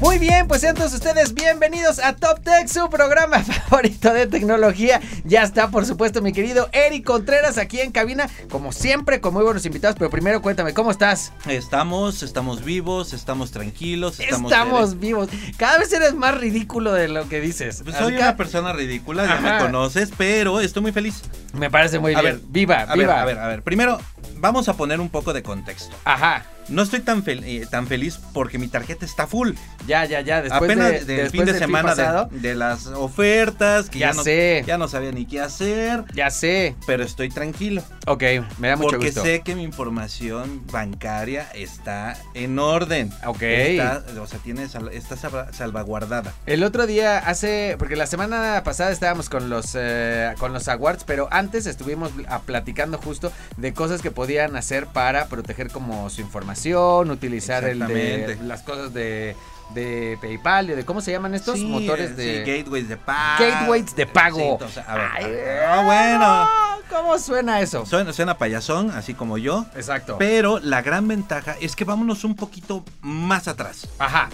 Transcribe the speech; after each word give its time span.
Muy 0.00 0.18
bien, 0.18 0.48
pues 0.48 0.62
sean 0.62 0.74
todos 0.74 0.94
ustedes 0.94 1.34
bienvenidos 1.34 1.98
a 1.98 2.14
Top 2.16 2.40
Tech, 2.42 2.66
su 2.68 2.88
programa 2.88 3.38
favorito 3.44 4.10
de 4.14 4.26
tecnología. 4.26 4.98
Ya 5.24 5.42
está, 5.42 5.68
por 5.68 5.84
supuesto, 5.84 6.22
mi 6.22 6.32
querido 6.32 6.70
Eric 6.72 7.04
Contreras 7.04 7.58
aquí 7.58 7.80
en 7.80 7.92
cabina, 7.92 8.26
como 8.50 8.72
siempre, 8.72 9.20
con 9.20 9.34
muy 9.34 9.42
buenos 9.44 9.66
invitados. 9.66 9.96
Pero 9.98 10.08
primero 10.10 10.40
cuéntame, 10.40 10.72
¿cómo 10.72 10.90
estás? 10.90 11.34
Estamos, 11.46 12.22
estamos 12.22 12.64
vivos, 12.64 13.12
estamos 13.12 13.50
tranquilos, 13.50 14.18
estamos... 14.20 14.50
Estamos 14.50 14.98
vivos. 14.98 15.28
Cada 15.58 15.78
vez 15.78 15.92
eres 15.92 16.14
más 16.14 16.34
ridículo 16.38 16.92
de 16.94 17.08
lo 17.08 17.28
que 17.28 17.40
dices. 17.42 17.82
Pues 17.84 17.94
soy 17.96 18.14
Acá- 18.14 18.24
una 18.28 18.36
persona 18.38 18.72
ridícula, 18.72 19.26
ya 19.26 19.34
Ajá. 19.34 19.58
me 19.58 19.64
conoces, 19.66 20.10
pero 20.16 20.60
estoy 20.60 20.80
muy 20.80 20.92
feliz. 20.92 21.20
Me 21.52 21.70
parece 21.70 21.98
muy 21.98 22.14
A 22.14 22.22
bien. 22.22 22.36
ver, 22.36 22.42
viva, 22.48 22.80
A 22.88 22.94
viva. 22.94 23.16
ver, 23.16 23.18
a 23.18 23.24
ver, 23.26 23.38
a 23.38 23.46
ver. 23.48 23.62
Primero, 23.62 24.00
vamos 24.38 24.66
a 24.70 24.74
poner 24.74 24.98
un 24.98 25.10
poco 25.10 25.34
de 25.34 25.42
contexto. 25.42 25.94
Ajá. 26.04 26.46
No 26.70 26.82
estoy 26.82 27.00
tan, 27.00 27.24
fel- 27.24 27.42
eh, 27.44 27.66
tan 27.70 27.86
feliz 27.86 28.18
porque 28.32 28.58
mi 28.58 28.68
tarjeta 28.68 29.04
está 29.04 29.26
full. 29.26 29.52
Ya, 29.86 30.04
ya, 30.04 30.20
ya. 30.20 30.40
Después 30.42 30.62
Apenas 30.70 31.06
de, 31.06 31.16
del 31.16 31.30
fin 31.30 31.44
de 31.44 31.58
semana 31.58 31.90
pasado, 31.90 32.28
de, 32.30 32.40
de 32.40 32.54
las 32.54 32.86
ofertas, 32.86 33.90
que 33.90 33.98
Ya 33.98 34.10
ya, 34.10 34.14
no, 34.14 34.22
sé. 34.24 34.64
ya 34.66 34.78
no 34.78 34.88
sabía 34.88 35.12
ni 35.12 35.26
qué 35.26 35.40
hacer, 35.40 36.04
Ya 36.14 36.30
sé. 36.30 36.76
pero 36.86 37.02
estoy 37.04 37.28
tranquilo. 37.28 37.82
Ok, 38.06 38.22
me 38.58 38.68
da 38.68 38.76
mucho 38.76 38.90
Porque 38.90 39.06
gusto. 39.06 39.22
sé 39.22 39.42
que 39.42 39.54
mi 39.54 39.62
información 39.64 40.64
bancaria 40.70 41.48
está 41.54 42.16
en 42.34 42.58
orden. 42.58 43.10
Ok. 43.26 43.42
Está, 43.42 44.04
o 44.20 44.26
sea, 44.26 44.38
tiene 44.38 44.68
sal- 44.68 44.90
está 44.92 45.16
salva- 45.16 45.52
salvaguardada. 45.52 46.32
El 46.46 46.62
otro 46.64 46.86
día 46.86 47.18
hace, 47.18 47.74
porque 47.78 47.96
la 47.96 48.06
semana 48.06 48.62
pasada 48.64 48.90
estábamos 48.92 49.28
con 49.28 49.50
los 49.50 49.72
eh, 49.74 50.34
con 50.38 50.52
los 50.52 50.68
awards, 50.68 51.04
pero 51.04 51.28
antes 51.30 51.66
estuvimos 51.66 52.10
platicando 52.46 52.98
justo 52.98 53.32
de 53.56 53.72
cosas 53.74 54.02
que 54.02 54.10
podían 54.10 54.56
hacer 54.56 54.86
para 54.86 55.26
proteger 55.26 55.70
como 55.70 56.08
su 56.10 56.20
información, 56.20 56.59
utilizar 56.66 57.64
el 57.64 57.78
de 57.80 58.38
las 58.44 58.62
cosas 58.62 58.92
de, 58.92 59.36
de 59.74 60.18
PayPal, 60.20 60.70
y 60.70 60.74
de 60.74 60.84
cómo 60.84 61.00
se 61.00 61.12
llaman 61.12 61.34
estos 61.34 61.58
Sí, 61.58 61.64
motores 61.64 62.10
eh, 62.10 62.14
de 62.14 62.44
sí, 62.44 62.50
gateways 62.58 62.88
de 62.88 62.96
pago. 62.96 63.44
gateways 63.44 63.96
de 63.96 64.06
pago. 64.06 64.58
Sí, 64.72 64.80
a 64.86 64.94
ver, 64.94 65.08
Ay, 65.14 65.24
ver. 65.30 65.62
Ah, 65.64 65.82
bueno. 65.84 66.70
¿Cómo 66.90 67.18
suena 67.18 67.60
eso? 67.60 67.86
Suena, 67.86 68.12
suena 68.12 68.36
payasón, 68.36 68.90
así 68.90 69.14
como 69.14 69.38
yo. 69.38 69.64
Exacto. 69.76 70.16
Pero 70.18 70.58
la 70.58 70.82
gran 70.82 71.06
ventaja 71.06 71.56
es 71.60 71.76
que 71.76 71.84
vámonos 71.84 72.24
un 72.24 72.34
poquito 72.34 72.84
más 73.00 73.46
atrás. 73.46 73.86
Ajá. 73.98 74.28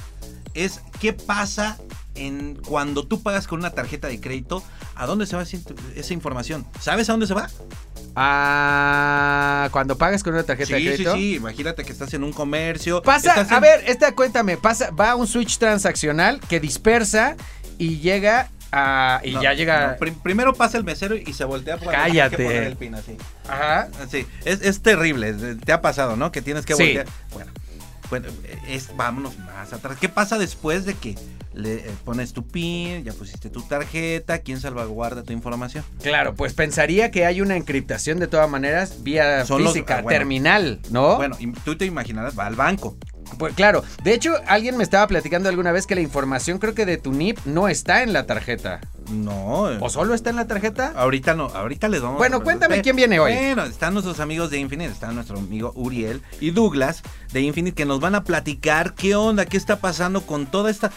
Es 0.54 0.80
qué 1.00 1.12
pasa 1.12 1.76
en 2.14 2.54
cuando 2.66 3.06
tú 3.06 3.22
pagas 3.22 3.46
con 3.46 3.58
una 3.58 3.70
tarjeta 3.70 4.08
de 4.08 4.20
crédito. 4.20 4.62
¿A 4.94 5.04
dónde 5.04 5.26
se 5.26 5.36
va 5.36 5.42
esa 5.42 6.12
información? 6.14 6.66
¿Sabes 6.80 7.10
a 7.10 7.12
dónde 7.12 7.26
se 7.26 7.34
va? 7.34 7.50
Ah, 8.16 9.68
cuando 9.72 9.96
pagas 9.98 10.22
con 10.22 10.32
una 10.34 10.42
tarjeta 10.42 10.74
de 10.74 10.80
Sí, 10.80 10.84
sí, 10.88 10.88
crédito. 10.94 11.14
sí. 11.14 11.34
Imagínate 11.36 11.84
que 11.84 11.92
estás 11.92 12.12
en 12.14 12.24
un 12.24 12.32
comercio. 12.32 13.02
Pasa, 13.02 13.34
a 13.48 13.60
ver, 13.60 13.82
esta 13.86 14.12
cuéntame, 14.12 14.56
pasa, 14.56 14.90
va 14.90 15.10
a 15.12 15.16
un 15.16 15.26
switch 15.26 15.58
transaccional 15.58 16.40
que 16.40 16.60
dispersa 16.60 17.36
y 17.78 17.98
llega 17.98 18.48
a. 18.72 19.20
y 19.24 19.32
No, 19.32 19.42
ya 19.42 19.52
llega. 19.54 19.92
no, 19.92 19.96
prim- 19.98 20.18
primero 20.20 20.54
pasa 20.54 20.78
el 20.78 20.84
mesero 20.84 21.14
y 21.16 21.32
se 21.32 21.44
voltea 21.44 21.76
por 21.78 21.92
Cállate. 21.92 22.36
que 22.36 22.44
poner 22.44 22.62
el 22.64 22.76
pin 22.76 22.94
así. 22.94 23.16
Ajá. 23.48 23.88
Sí, 24.10 24.26
es, 24.44 24.60
es 24.62 24.80
terrible. 24.82 25.34
Te 25.64 25.72
ha 25.72 25.80
pasado, 25.80 26.16
¿no? 26.16 26.32
Que 26.32 26.42
tienes 26.42 26.64
que 26.66 26.74
Sí. 26.74 26.82
voltear. 26.82 27.06
Bueno, 27.32 27.52
bueno, 28.10 28.28
es, 28.68 28.94
vámonos 28.96 29.38
más 29.38 29.72
atrás. 29.72 29.96
¿Qué 30.00 30.08
pasa 30.08 30.38
después 30.38 30.84
de 30.84 30.94
que 30.94 31.14
le 31.54 31.74
eh, 31.76 31.90
pones 32.04 32.32
tu 32.32 32.46
PIN, 32.46 33.04
ya 33.04 33.12
pusiste 33.12 33.50
tu 33.50 33.62
tarjeta? 33.62 34.38
¿Quién 34.40 34.60
salvaguarda 34.60 35.22
tu 35.22 35.32
información? 35.32 35.84
Claro, 36.02 36.34
pues 36.34 36.52
pensaría 36.54 37.10
que 37.10 37.24
hay 37.26 37.40
una 37.40 37.56
encriptación 37.56 38.18
de 38.18 38.26
todas 38.26 38.48
maneras 38.50 39.02
vía 39.02 39.44
Son 39.46 39.62
los- 39.64 39.72
física, 39.72 39.98
ah, 39.98 40.02
bueno. 40.02 40.18
terminal, 40.18 40.80
¿no? 40.90 41.16
Bueno, 41.16 41.36
tú 41.64 41.76
te 41.76 41.86
imaginarás, 41.86 42.38
va 42.38 42.46
al 42.46 42.56
banco. 42.56 42.96
Pues 43.38 43.54
claro, 43.54 43.82
de 44.02 44.14
hecho, 44.14 44.34
alguien 44.46 44.76
me 44.76 44.84
estaba 44.84 45.06
platicando 45.06 45.48
alguna 45.48 45.72
vez 45.72 45.86
que 45.86 45.94
la 45.94 46.00
información, 46.00 46.58
creo 46.58 46.74
que 46.74 46.86
de 46.86 46.96
tu 46.96 47.12
NIP, 47.12 47.38
no 47.44 47.68
está 47.68 48.02
en 48.02 48.12
la 48.12 48.26
tarjeta. 48.26 48.80
No. 49.10 49.62
¿O 49.80 49.90
solo 49.90 50.14
está 50.14 50.30
en 50.30 50.36
la 50.36 50.46
tarjeta? 50.46 50.92
Ahorita 50.96 51.34
no, 51.34 51.46
ahorita 51.46 51.88
les 51.88 52.02
vamos 52.02 52.18
Bueno, 52.18 52.38
a 52.38 52.42
cuéntame 52.42 52.82
quién 52.82 52.96
viene 52.96 53.20
hoy. 53.20 53.34
Bueno, 53.34 53.64
están 53.64 53.92
nuestros 53.92 54.20
amigos 54.20 54.50
de 54.50 54.58
Infinite, 54.58 54.90
está 54.90 55.12
nuestro 55.12 55.38
amigo 55.38 55.72
Uriel 55.76 56.22
y 56.40 56.50
Douglas 56.50 57.02
de 57.32 57.42
Infinite 57.42 57.74
que 57.74 57.84
nos 57.84 58.00
van 58.00 58.14
a 58.14 58.24
platicar 58.24 58.94
qué 58.94 59.14
onda, 59.14 59.46
qué 59.46 59.56
está 59.56 59.80
pasando 59.80 60.22
con 60.22 60.46
toda 60.46 60.70
esta... 60.70 60.90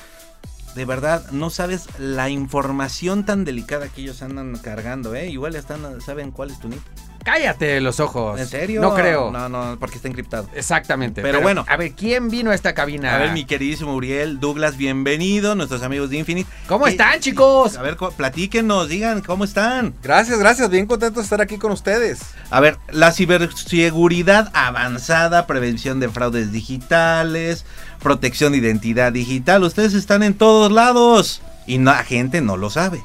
De 0.76 0.86
verdad, 0.86 1.32
no 1.32 1.50
sabes 1.50 1.88
la 1.98 2.30
información 2.30 3.26
tan 3.26 3.44
delicada 3.44 3.90
que 3.90 4.02
ellos 4.02 4.22
andan 4.22 4.56
cargando, 4.58 5.16
¿eh? 5.16 5.28
Igual 5.28 5.56
están, 5.56 6.00
saben 6.00 6.32
cuál 6.32 6.52
es 6.52 6.60
tu 6.60 6.70
NIP. 6.70 6.82
Cállate 7.24 7.80
los 7.82 8.00
ojos. 8.00 8.40
¿En 8.40 8.48
serio? 8.48 8.82
No 8.82 8.96
creo. 8.96 9.30
No, 9.32 9.50
no, 9.50 9.78
porque 9.80 9.98
está 9.98 10.08
encriptado. 10.08 10.50
Exactamente. 10.54 11.22
Pero 11.22 11.42
bueno. 11.42 11.66
A 11.68 11.78
ver, 11.78 11.92
¿quién 11.94 12.30
vino 12.30 12.52
a 12.52 12.56
esta 12.56 12.74
cabina? 12.74 13.16
A 13.16 13.18
ver, 13.20 13.32
mi 13.34 13.46
queridísimo 13.46 13.94
Uriel, 13.94 14.40
Douglas, 14.40 14.78
bienvenido, 14.78 15.54
nuestros 15.56 15.84
amigos 15.84 16.10
de 16.10 16.18
Infinite. 16.18 16.50
¿Cómo 16.68 16.86
¿Qué- 16.86 16.92
están, 16.92 17.20
chicos? 17.20 17.78
A 17.78 17.82
ver, 17.82 17.98
platíquenos, 18.16 18.88
digan, 18.90 19.22
¿cómo 19.22 19.44
están? 19.44 19.94
Gracias, 20.02 20.40
gracias, 20.40 20.70
bien 20.70 20.86
contento 20.88 21.20
de 21.20 21.24
estar 21.24 21.42
aquí 21.42 21.58
con 21.58 21.72
ustedes. 21.72 22.20
A 22.50 22.60
ver, 22.62 22.78
la 22.90 23.12
ciberseguridad 23.12 24.50
avanzada, 24.54 25.46
prevención 25.46 26.00
de 26.00 26.10
fraudes 26.10 26.52
digitales, 26.52 27.66
protección 28.02 28.54
de 28.54 28.60
identidad 28.60 29.12
digital, 29.12 29.64
ustedes 29.64 29.94
están 29.94 30.24
en 30.24 30.34
todos 30.34 30.72
lados 30.72 31.42
y 31.68 31.78
la 31.80 32.04
gente 32.04 32.42
no 32.42 32.58
lo 32.58 32.70
sabe. 32.70 33.04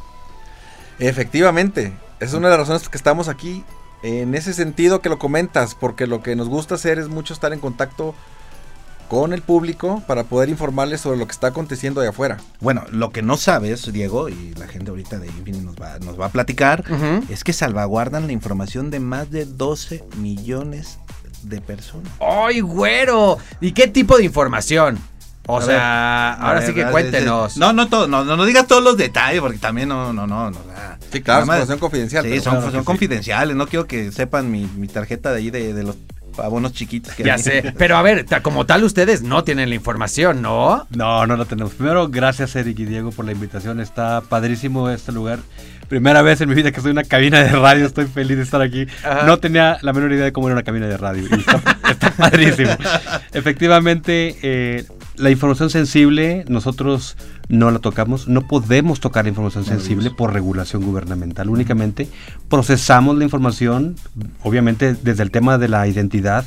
Efectivamente, 0.98 1.92
es 2.20 2.32
una 2.32 2.48
de 2.48 2.56
las 2.56 2.68
razones 2.68 2.88
que 2.88 2.96
estamos 2.96 3.28
aquí 3.28 3.64
en 4.04 4.34
ese 4.34 4.52
sentido 4.52 5.00
que 5.00 5.08
lo 5.08 5.18
comentas, 5.18 5.74
porque 5.74 6.06
lo 6.06 6.22
que 6.22 6.36
nos 6.36 6.48
gusta 6.48 6.74
hacer 6.74 6.98
es 6.98 7.08
mucho 7.08 7.32
estar 7.32 7.54
en 7.54 7.58
contacto 7.58 8.14
con 9.08 9.32
el 9.32 9.40
público 9.40 10.02
para 10.06 10.24
poder 10.24 10.50
informarles 10.50 11.00
sobre 11.00 11.18
lo 11.18 11.26
que 11.26 11.32
está 11.32 11.48
aconteciendo 11.48 12.02
de 12.02 12.08
afuera. 12.08 12.36
Bueno, 12.60 12.84
lo 12.90 13.10
que 13.10 13.22
no 13.22 13.38
sabes, 13.38 13.90
Diego, 13.92 14.28
y 14.28 14.54
la 14.58 14.66
gente 14.66 14.90
ahorita 14.90 15.18
de 15.18 15.26
Infinity 15.28 15.64
nos 15.64 15.76
va, 15.76 15.98
nos 16.00 16.20
va 16.20 16.26
a 16.26 16.28
platicar, 16.28 16.84
es 17.30 17.44
que 17.44 17.54
salvaguardan 17.54 18.26
la 18.26 18.32
información 18.32 18.90
de 18.90 19.00
más 19.00 19.30
de 19.30 19.46
12 19.46 20.04
millones 20.18 20.98
de 21.42 21.62
personas. 21.62 22.12
¡Ay, 22.20 22.60
güero! 22.60 23.38
¿Y 23.60 23.72
qué 23.72 23.88
tipo 23.88 24.18
de 24.18 24.24
información? 24.24 24.98
O 25.46 25.58
A 25.58 25.62
sea, 25.62 26.36
ver, 26.38 26.46
ahora 26.46 26.60
ver, 26.60 26.68
sí 26.68 26.74
que 26.74 26.86
cuéntenos. 26.86 27.56
No, 27.56 27.72
no, 27.72 27.88
todo, 27.88 28.06
no, 28.06 28.24
no, 28.24 28.36
no 28.36 28.44
digas 28.44 28.66
todos 28.66 28.82
los 28.82 28.96
detalles, 28.96 29.40
porque 29.40 29.58
también 29.58 29.88
no, 29.88 30.12
no, 30.12 30.26
no, 30.26 30.50
no. 30.50 30.73
Sí, 31.12 31.20
claro, 31.22 31.42
es 31.42 31.46
Nada 31.46 31.58
más- 31.60 31.68
información 31.68 31.78
confidencial. 31.78 32.24
Sí, 32.24 32.30
son, 32.40 32.42
claro 32.54 32.60
son 32.62 32.72
que 32.72 32.78
sí. 32.78 32.84
confidenciales, 32.84 33.56
no 33.56 33.66
quiero 33.66 33.86
que 33.86 34.10
sepan 34.12 34.50
mi, 34.50 34.68
mi 34.76 34.88
tarjeta 34.88 35.30
de 35.32 35.38
ahí 35.38 35.50
de, 35.50 35.72
de 35.72 35.82
los 35.84 35.96
abonos 36.36 36.72
chiquitos 36.72 37.14
que 37.14 37.22
Ya 37.22 37.34
hay. 37.34 37.38
sé. 37.42 37.74
Pero 37.78 37.96
a 37.96 38.02
ver, 38.02 38.26
como 38.42 38.66
tal, 38.66 38.82
ustedes 38.82 39.22
no 39.22 39.44
tienen 39.44 39.68
la 39.68 39.76
información, 39.76 40.42
¿no? 40.42 40.86
No, 40.90 41.26
no 41.26 41.36
lo 41.36 41.44
tenemos. 41.46 41.74
Primero, 41.74 42.08
gracias 42.08 42.56
Eric 42.56 42.78
y 42.80 42.84
Diego 42.86 43.12
por 43.12 43.24
la 43.24 43.30
invitación. 43.32 43.78
Está 43.80 44.20
padrísimo 44.22 44.90
este 44.90 45.12
lugar. 45.12 45.38
Primera 45.88 46.22
vez 46.22 46.40
en 46.40 46.48
mi 46.48 46.54
vida 46.56 46.70
que 46.72 46.78
estoy 46.78 46.90
en 46.90 46.98
una 46.98 47.06
cabina 47.06 47.40
de 47.44 47.50
radio. 47.50 47.86
Estoy 47.86 48.06
feliz 48.06 48.36
de 48.38 48.42
estar 48.42 48.60
aquí. 48.62 48.86
Ajá. 49.04 49.26
No 49.26 49.38
tenía 49.38 49.78
la 49.82 49.92
menor 49.92 50.12
idea 50.12 50.24
de 50.24 50.32
cómo 50.32 50.48
era 50.48 50.54
una 50.54 50.64
cabina 50.64 50.88
de 50.88 50.96
radio. 50.96 51.22
Y 51.30 51.34
está, 51.38 51.62
está 51.90 52.10
padrísimo. 52.10 52.70
Efectivamente, 53.32 54.36
eh, 54.42 54.86
la 55.16 55.30
información 55.30 55.70
sensible 55.70 56.44
nosotros 56.48 57.16
no 57.48 57.70
la 57.70 57.78
tocamos. 57.78 58.28
No 58.28 58.46
podemos 58.46 59.00
tocar 59.00 59.24
la 59.24 59.30
información 59.30 59.64
sensible 59.64 60.10
por 60.10 60.32
regulación 60.32 60.84
gubernamental. 60.84 61.50
Únicamente 61.50 62.08
procesamos 62.48 63.16
la 63.16 63.24
información, 63.24 63.96
obviamente 64.42 64.94
desde 64.94 65.22
el 65.22 65.30
tema 65.30 65.58
de 65.58 65.68
la 65.68 65.86
identidad, 65.86 66.44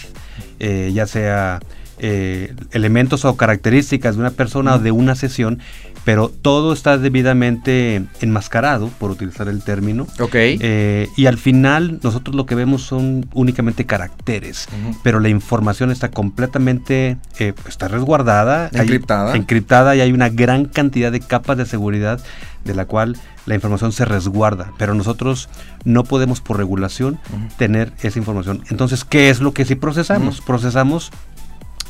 eh, 0.60 0.92
ya 0.94 1.08
sea 1.08 1.60
eh, 2.00 2.56
elementos 2.72 3.26
o 3.26 3.36
características 3.38 4.16
de 4.16 4.22
una 4.22 4.32
persona 4.32 4.76
o 4.76 4.80
de 4.80 4.92
una 4.92 5.16
sesión, 5.16 5.60
pero 6.08 6.30
todo 6.30 6.72
está 6.72 6.98
debidamente 6.98 8.02
enmascarado, 8.22 8.88
por 8.98 9.12
utilizar 9.12 9.50
el 9.50 9.62
término. 9.62 10.08
Ok. 10.22 10.36
Eh, 10.36 11.10
y 11.18 11.26
al 11.26 11.38
final 11.38 12.00
nosotros 12.02 12.34
lo 12.34 12.46
que 12.46 12.56
vemos 12.56 12.84
son 12.84 13.26
únicamente 13.34 13.86
caracteres, 13.86 14.70
pero 15.04 15.20
la 15.20 15.28
información 15.28 15.92
está 15.92 16.10
completamente, 16.10 17.18
eh, 17.40 17.52
está 17.68 17.90
resguardada, 17.90 18.70
hay- 18.74 18.80
Encriptada. 18.84 19.36
encriptada 19.36 19.98
y 19.98 20.00
hay 20.00 20.14
una 20.14 20.30
gran 20.30 20.64
cantidad 20.64 21.12
de 21.12 21.20
capas 21.20 21.58
de 21.58 21.66
seguridad 21.66 22.22
de 22.64 22.74
la 22.74 22.86
cual 22.86 23.18
la 23.46 23.56
información 23.56 23.92
se 23.92 24.06
resguarda, 24.06 24.72
pero 24.78 24.94
nosotros 24.94 25.50
no 25.84 26.06
podemos 26.06 26.40
por 26.40 26.56
regulación 26.56 27.20
tener 27.58 27.92
esa 28.02 28.18
información. 28.18 28.64
Entonces, 28.70 29.04
¿qué 29.04 29.30
es 29.30 29.42
lo 29.42 29.52
que 29.52 29.66
sí 29.66 29.76
procesamos? 29.76 30.40
Procesamos 30.40 31.12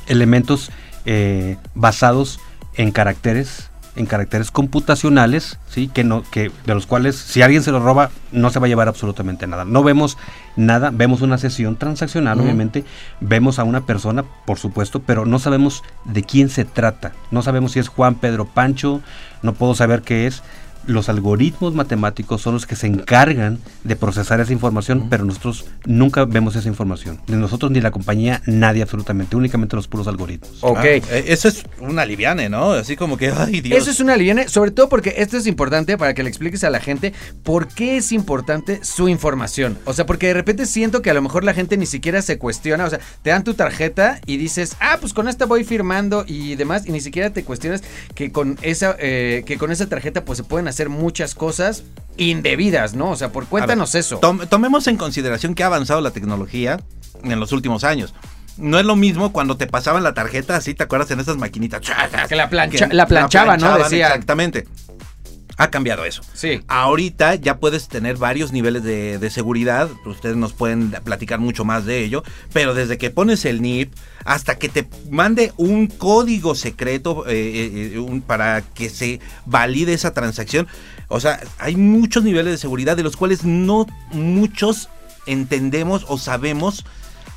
elementos 0.08 0.72
eh, 1.06 1.58
basados 1.76 2.40
en 2.76 2.92
caracteres 2.92 3.70
en 3.98 4.06
caracteres 4.06 4.52
computacionales, 4.52 5.60
¿sí? 5.70 5.88
que 5.88 6.04
no, 6.04 6.24
que 6.32 6.52
de 6.66 6.74
los 6.74 6.86
cuales 6.86 7.16
si 7.16 7.42
alguien 7.42 7.64
se 7.64 7.72
los 7.72 7.82
roba 7.82 8.12
no 8.32 8.50
se 8.50 8.60
va 8.60 8.68
a 8.68 8.70
llevar 8.70 8.88
absolutamente 8.88 9.48
nada. 9.48 9.66
No 9.66 9.84
vemos 9.84 10.18
nada, 10.56 10.92
vemos 10.94 11.22
una 11.22 11.38
sesión 11.38 11.76
transaccional, 11.76 12.40
obviamente, 12.40 12.86
vemos 13.20 13.60
a 13.60 13.64
una 13.64 13.86
persona, 13.86 14.24
por 14.46 14.60
supuesto, 14.60 15.02
pero 15.02 15.26
no 15.26 15.40
sabemos 15.40 15.84
de 16.06 16.24
quién 16.24 16.50
se 16.50 16.64
trata. 16.64 17.14
No 17.32 17.42
sabemos 17.42 17.74
si 17.74 17.80
es 17.80 17.88
Juan 17.88 18.16
Pedro 18.16 18.46
Pancho, 18.46 19.02
no 19.42 19.54
puedo 19.54 19.76
saber 19.76 20.04
qué 20.04 20.28
es 20.28 20.44
los 20.88 21.10
algoritmos 21.10 21.76
matemáticos 21.76 22.42
son 22.42 22.56
los 22.56 22.66
que 22.66 22.76
se 22.76 22.88
encargan 22.88 23.60
de 23.84 23.96
procesar 23.96 24.40
esa 24.40 24.54
información, 24.54 25.08
pero 25.10 25.26
nosotros 25.26 25.66
nunca 25.86 26.26
vemos 26.26 26.56
esa 26.56 26.68
información. 26.68 27.20
Ni 27.28 27.36
nosotros 27.36 27.72
ni 27.72 27.82
la 27.82 27.92
compañía, 27.92 28.42
nadie 28.46 28.82
absolutamente, 28.82 29.36
únicamente 29.36 29.76
los 29.76 29.88
puros 29.88 30.08
algoritmos. 30.08 30.58
Ok. 30.62 30.78
Ah, 30.78 30.88
eh, 30.88 31.26
eso 31.28 31.48
es 31.48 31.64
una 31.80 32.06
liviane, 32.06 32.50
¿no? 32.50 32.72
Así 32.72 32.96
como 32.96 33.18
que, 33.18 33.30
ay 33.30 33.62
Dios. 33.62 33.78
Eso 33.78 33.92
es 33.92 34.00
una 34.00 34.16
liviana, 34.16 34.48
sobre 34.48 34.72
todo 34.72 34.90
porque 34.90 35.16
esto 35.18 35.38
es 35.38 35.46
importante 35.48 35.98
para 35.98 36.14
que 36.14 36.24
le 36.24 36.30
expliques 36.30 36.64
a 36.64 36.70
la 36.70 36.80
gente 36.80 37.14
por 37.44 37.68
qué 37.68 37.98
es 37.98 38.12
importante 38.12 38.80
su 38.84 39.10
información. 39.10 39.78
O 39.86 39.94
sea, 39.94 40.06
porque 40.06 40.28
de 40.28 40.34
repente 40.34 40.66
siento 40.66 41.02
que 41.02 41.10
a 41.10 41.14
lo 41.14 41.22
mejor 41.22 41.44
la 41.44 41.54
gente 41.54 41.78
ni 41.78 41.86
siquiera 41.86 42.22
se 42.22 42.38
cuestiona. 42.38 42.86
O 42.86 42.90
sea, 42.90 43.00
te 43.22 43.30
dan 43.30 43.44
tu 43.44 43.54
tarjeta 43.54 44.22
y 44.26 44.38
dices, 44.38 44.76
ah, 44.80 44.98
pues 45.00 45.14
con 45.14 45.28
esta 45.28 45.46
voy 45.46 45.64
firmando 45.64 46.24
y 46.28 46.56
demás, 46.56 46.88
y 46.88 46.92
ni 46.92 47.02
siquiera 47.02 47.32
te 47.32 47.44
cuestionas 47.44 47.84
que 48.16 48.32
con 48.32 48.58
esa, 48.62 48.96
eh, 49.00 49.44
que 49.46 49.58
con 49.58 49.72
esa 49.72 49.88
tarjeta 49.88 50.24
pues 50.24 50.38
se 50.38 50.44
pueden 50.44 50.68
hacer 50.68 50.77
muchas 50.90 51.36
cosas 51.36 51.84
indebidas, 52.18 52.94
¿no? 52.94 53.12
O 53.12 53.16
sea, 53.16 53.32
por 53.32 53.46
cuéntanos 53.48 53.92
ver, 53.94 54.00
eso. 54.00 54.18
tom- 54.18 54.42
tomemos 54.50 54.88
en 54.88 54.98
consideración 54.98 55.54
que 55.56 55.64
ha 55.64 55.68
avanzado 55.68 56.02
la 56.02 56.12
tecnología 56.12 56.80
en 57.24 57.40
los 57.40 57.52
últimos 57.52 57.84
años. 57.84 58.14
No 58.58 58.80
es 58.80 58.86
lo 58.86 58.96
mismo 58.96 59.32
cuando 59.32 59.56
te 59.58 59.68
pasaban 59.68 60.02
la 60.04 60.16
tarjeta, 60.16 60.56
así 60.56 60.74
te 60.74 60.84
acuerdas 60.84 61.12
en 61.12 61.20
esas 61.20 61.38
maquinitas. 61.38 61.82
Que 62.28 62.36
la 62.36 62.50
plancha- 62.50 62.88
la 62.92 63.06
planchaba, 63.06 63.54
¿no? 63.58 63.60
planchaban, 63.68 63.84
Decía. 63.84 64.08
Exactamente. 64.08 64.68
Ha 65.60 65.72
cambiado 65.72 66.06
eso. 66.06 66.22
Sí. 66.34 66.62
Ahorita 66.68 67.34
ya 67.36 67.58
puedes 67.58 67.88
tener 67.88 68.18
varios 68.18 68.52
niveles 68.52 68.84
de, 68.84 69.18
de 69.18 69.30
seguridad. 69.32 69.90
Ustedes 70.06 70.36
nos 70.36 70.54
pueden 70.54 70.92
platicar 71.04 71.40
mucho 71.40 71.66
más 71.66 71.84
de 71.86 72.04
ello. 72.04 72.24
Pero 72.54 72.76
desde 72.76 73.00
que 73.00 73.10
pones 73.10 73.44
el 73.46 73.62
NIP 73.64 73.92
hasta 74.24 74.60
que 74.60 74.70
te 74.70 74.88
mande 75.10 75.54
un 75.58 75.88
código 75.88 76.54
secreto 76.54 77.26
eh, 77.28 77.32
eh, 77.34 77.92
eh, 77.96 78.00
un- 78.00 78.22
para 78.22 78.62
que 78.62 78.90
se 78.92 79.20
valide 79.48 79.94
esa 79.94 80.14
transacción. 80.14 80.68
O 81.08 81.20
sea, 81.20 81.40
hay 81.58 81.76
muchos 81.76 82.24
niveles 82.24 82.52
de 82.52 82.58
seguridad 82.60 82.96
de 82.96 83.04
los 83.04 83.16
cuales 83.18 83.44
no 83.44 83.88
muchos 84.12 84.90
entendemos 85.26 86.06
o 86.08 86.18
sabemos 86.18 86.86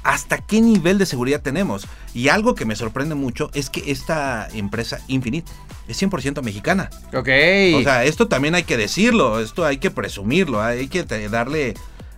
hasta 0.03 0.39
qué 0.39 0.61
nivel 0.61 0.99
de 0.99 1.07
seguridad 1.07 1.41
tenemos. 1.41 1.87
Y 2.15 2.29
algo 2.29 2.55
que 2.55 2.65
me 2.65 2.77
sorprende 2.77 3.15
mucho 3.15 3.51
es 3.55 3.71
que 3.71 3.91
esta 3.91 4.49
empresa 4.53 5.01
Infinite 5.09 5.51
es 5.89 6.01
100% 6.01 6.43
mexicana. 6.43 6.91
Ok. 7.13 7.29
O 7.77 7.83
sea, 7.83 8.05
esto 8.05 8.29
también 8.29 8.55
hay 8.55 8.63
que 8.65 8.77
decirlo, 8.77 9.41
esto 9.41 9.65
hay 9.65 9.79
que 9.79 9.91
presumirlo, 9.91 10.63
hay 10.63 10.89
que 10.89 11.05
darle 11.05 11.75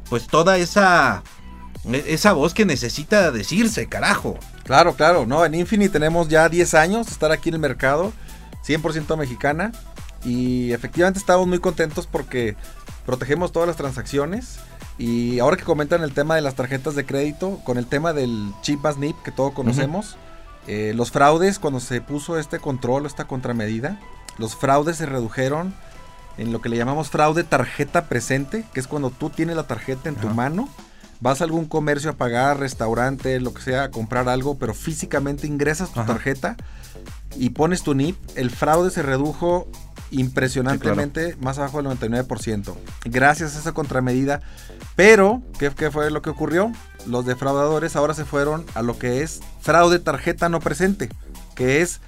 pues 0.08 0.26
toda 0.26 0.58
esa 0.58 1.22
e- 1.90 2.04
esa 2.08 2.32
voz 2.32 2.54
que 2.54 2.64
necesita 2.64 3.30
decirse, 3.30 3.88
carajo. 3.88 4.38
Claro, 4.64 4.94
claro, 4.94 5.26
no, 5.26 5.44
en 5.44 5.54
Infinity 5.54 5.90
tenemos 5.90 6.28
ya 6.28 6.48
10 6.48 6.74
años 6.74 7.06
de 7.06 7.12
estar 7.12 7.32
aquí 7.32 7.48
en 7.48 7.56
el 7.56 7.60
mercado, 7.60 8.12
100% 8.66 9.16
mexicana 9.16 9.72
y 10.24 10.72
efectivamente 10.72 11.18
estamos 11.18 11.46
muy 11.48 11.58
contentos 11.58 12.06
porque 12.06 12.54
protegemos 13.04 13.50
todas 13.50 13.66
las 13.66 13.76
transacciones 13.76 14.58
y 15.02 15.40
ahora 15.40 15.56
que 15.56 15.64
comentan 15.64 16.04
el 16.04 16.12
tema 16.12 16.36
de 16.36 16.42
las 16.42 16.54
tarjetas 16.54 16.94
de 16.94 17.04
crédito, 17.04 17.58
con 17.64 17.76
el 17.76 17.88
tema 17.88 18.12
del 18.12 18.52
chip 18.60 18.82
más 18.82 18.98
NIP 18.98 19.20
que 19.24 19.32
todos 19.32 19.52
conocemos, 19.52 20.16
eh, 20.68 20.92
los 20.94 21.10
fraudes 21.10 21.58
cuando 21.58 21.80
se 21.80 22.00
puso 22.00 22.38
este 22.38 22.60
control, 22.60 23.04
esta 23.04 23.24
contramedida, 23.24 23.98
los 24.38 24.54
fraudes 24.54 24.98
se 24.98 25.06
redujeron 25.06 25.74
en 26.38 26.52
lo 26.52 26.60
que 26.60 26.68
le 26.68 26.76
llamamos 26.76 27.10
fraude 27.10 27.42
tarjeta 27.42 28.04
presente, 28.04 28.64
que 28.72 28.78
es 28.78 28.86
cuando 28.86 29.10
tú 29.10 29.28
tienes 29.28 29.56
la 29.56 29.64
tarjeta 29.64 30.08
en 30.08 30.14
tu 30.14 30.28
mano, 30.28 30.68
vas 31.18 31.40
a 31.40 31.44
algún 31.44 31.64
comercio 31.64 32.10
a 32.10 32.14
pagar, 32.14 32.60
restaurante, 32.60 33.40
lo 33.40 33.52
que 33.52 33.62
sea, 33.62 33.82
a 33.82 33.90
comprar 33.90 34.28
algo, 34.28 34.56
pero 34.56 34.72
físicamente 34.72 35.48
ingresas 35.48 35.92
tu 35.92 36.04
tarjeta 36.04 36.56
y 37.34 37.50
pones 37.50 37.82
tu 37.82 37.94
NIP, 37.94 38.16
el 38.36 38.50
fraude 38.50 38.92
se 38.92 39.02
redujo 39.02 39.66
impresionantemente 40.12 41.36
más 41.40 41.58
abajo 41.58 41.82
del 41.82 41.98
99%. 41.98 42.74
Gracias 43.04 43.56
a 43.56 43.58
esa 43.58 43.72
contramedida. 43.72 44.40
Pero, 44.94 45.42
¿qué, 45.58 45.70
qué 45.70 45.90
fue 45.90 46.10
lo 46.10 46.22
que 46.22 46.30
ocurrió? 46.30 46.70
Los 47.06 47.26
defraudadores 47.26 47.96
ahora 47.96 48.14
se 48.14 48.24
fueron 48.24 48.64
a 48.74 48.82
lo 48.82 48.98
que 48.98 49.22
es 49.22 49.40
fraude 49.60 49.98
tarjeta 49.98 50.48
no 50.48 50.60
presente, 50.60 51.08
que 51.56 51.80
es 51.80 52.00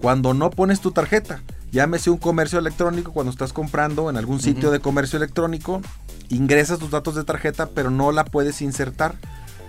cuando 0.00 0.34
no 0.34 0.50
pones 0.50 0.80
tu 0.80 0.90
tarjeta. 0.90 1.42
Llámese 1.70 2.10
un 2.10 2.16
comercio 2.16 2.58
electrónico 2.58 3.12
cuando 3.12 3.30
estás 3.30 3.52
comprando 3.52 4.10
en 4.10 4.16
algún 4.16 4.40
sitio 4.40 4.72
de 4.72 4.80
comercio 4.80 5.18
electrónico, 5.18 5.80
ingresas 6.28 6.80
tus 6.80 6.90
datos 6.90 7.14
de 7.14 7.22
tarjeta, 7.22 7.68
pero 7.68 7.90
no 7.90 8.10
la 8.10 8.24
puedes 8.24 8.60
insertar. 8.60 9.14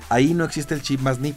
Ahí 0.09 0.33
no 0.33 0.43
existe 0.43 0.73
el 0.73 0.81
chip 0.81 0.99
más 1.01 1.19
NIP. 1.19 1.35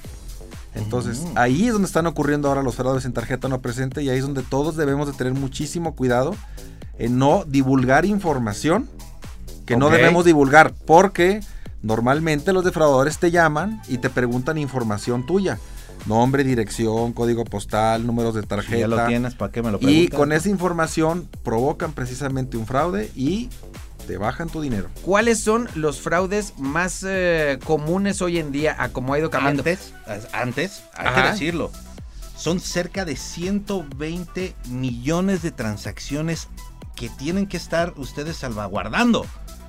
Entonces, 0.75 1.19
Ujú. 1.21 1.33
ahí 1.37 1.67
es 1.67 1.73
donde 1.73 1.87
están 1.87 2.07
ocurriendo 2.07 2.49
ahora 2.49 2.63
los 2.63 2.75
fraudes 2.75 3.05
en 3.05 3.13
tarjeta 3.13 3.49
no 3.49 3.61
presente 3.63 4.03
y 4.03 4.09
ahí 4.11 4.19
es 4.19 4.25
donde 4.25 4.43
todos 4.43 4.77
debemos 4.77 5.07
de 5.07 5.13
tener 5.13 5.33
muchísimo 5.35 5.95
cuidado 5.95 6.35
en 6.99 7.19
no 7.19 7.45
divulgar 7.47 8.05
información 8.05 8.89
que 9.67 9.77
no 9.77 9.89
debemos 9.91 10.25
divulgar 10.25 10.75
porque 10.87 11.41
normalmente 11.83 12.53
los 12.53 12.65
defraudadores 12.65 13.19
te 13.19 13.31
llaman 13.31 13.81
y 13.89 13.99
te 13.99 14.11
preguntan 14.11 14.59
información 14.59 15.25
tuya. 15.27 15.59
Nombre, 16.07 16.45
dirección, 16.45 17.13
código 17.15 17.45
postal, 17.45 18.07
números 18.07 18.35
de 18.35 18.43
Si 18.43 18.47
tarjeta. 18.47 18.77
ya 18.79 18.89
lo 18.89 19.07
tienes, 19.07 19.35
¿para 19.35 19.51
qué 19.53 19.63
me 19.63 19.71
lo 19.71 19.79
y 19.79 19.85
preguntas? 19.85 20.19
con 20.19 20.33
esa 20.33 20.49
información 20.51 21.29
provocan 21.43 21.93
precisamente 21.93 22.59
un 22.59 22.67
fraude 22.67 23.11
y 23.17 23.49
te 24.07 24.17
bajan 24.19 24.49
tu 24.49 24.61
dinero. 24.61 24.89
¿Cuáles 25.03 25.41
son 25.41 25.69
los 25.75 26.01
fraudes 26.01 26.55
más 26.59 27.05
eh, 27.07 27.59
comunes 27.65 28.23
hoy 28.23 28.39
en 28.39 28.53
día 28.53 28.77
a 28.79 28.89
cómo 28.91 29.15
ha 29.15 29.19
ido 29.19 29.31
cambiando? 29.31 29.61
Antes, 29.63 29.93
antes, 30.33 30.83
hay 30.95 31.07
Ajá. 31.07 31.23
que 31.23 31.31
decirlo, 31.33 31.71
son 32.37 32.61
cerca 32.61 33.05
de 33.05 33.17
120 33.17 34.55
millones 34.69 35.43
de 35.43 35.51
transacciones 35.51 36.49
que 36.95 37.09
tienen 37.09 37.47
que 37.47 37.57
estar 37.57 37.93
ustedes 37.97 38.37
salvaguardando. 38.37 39.27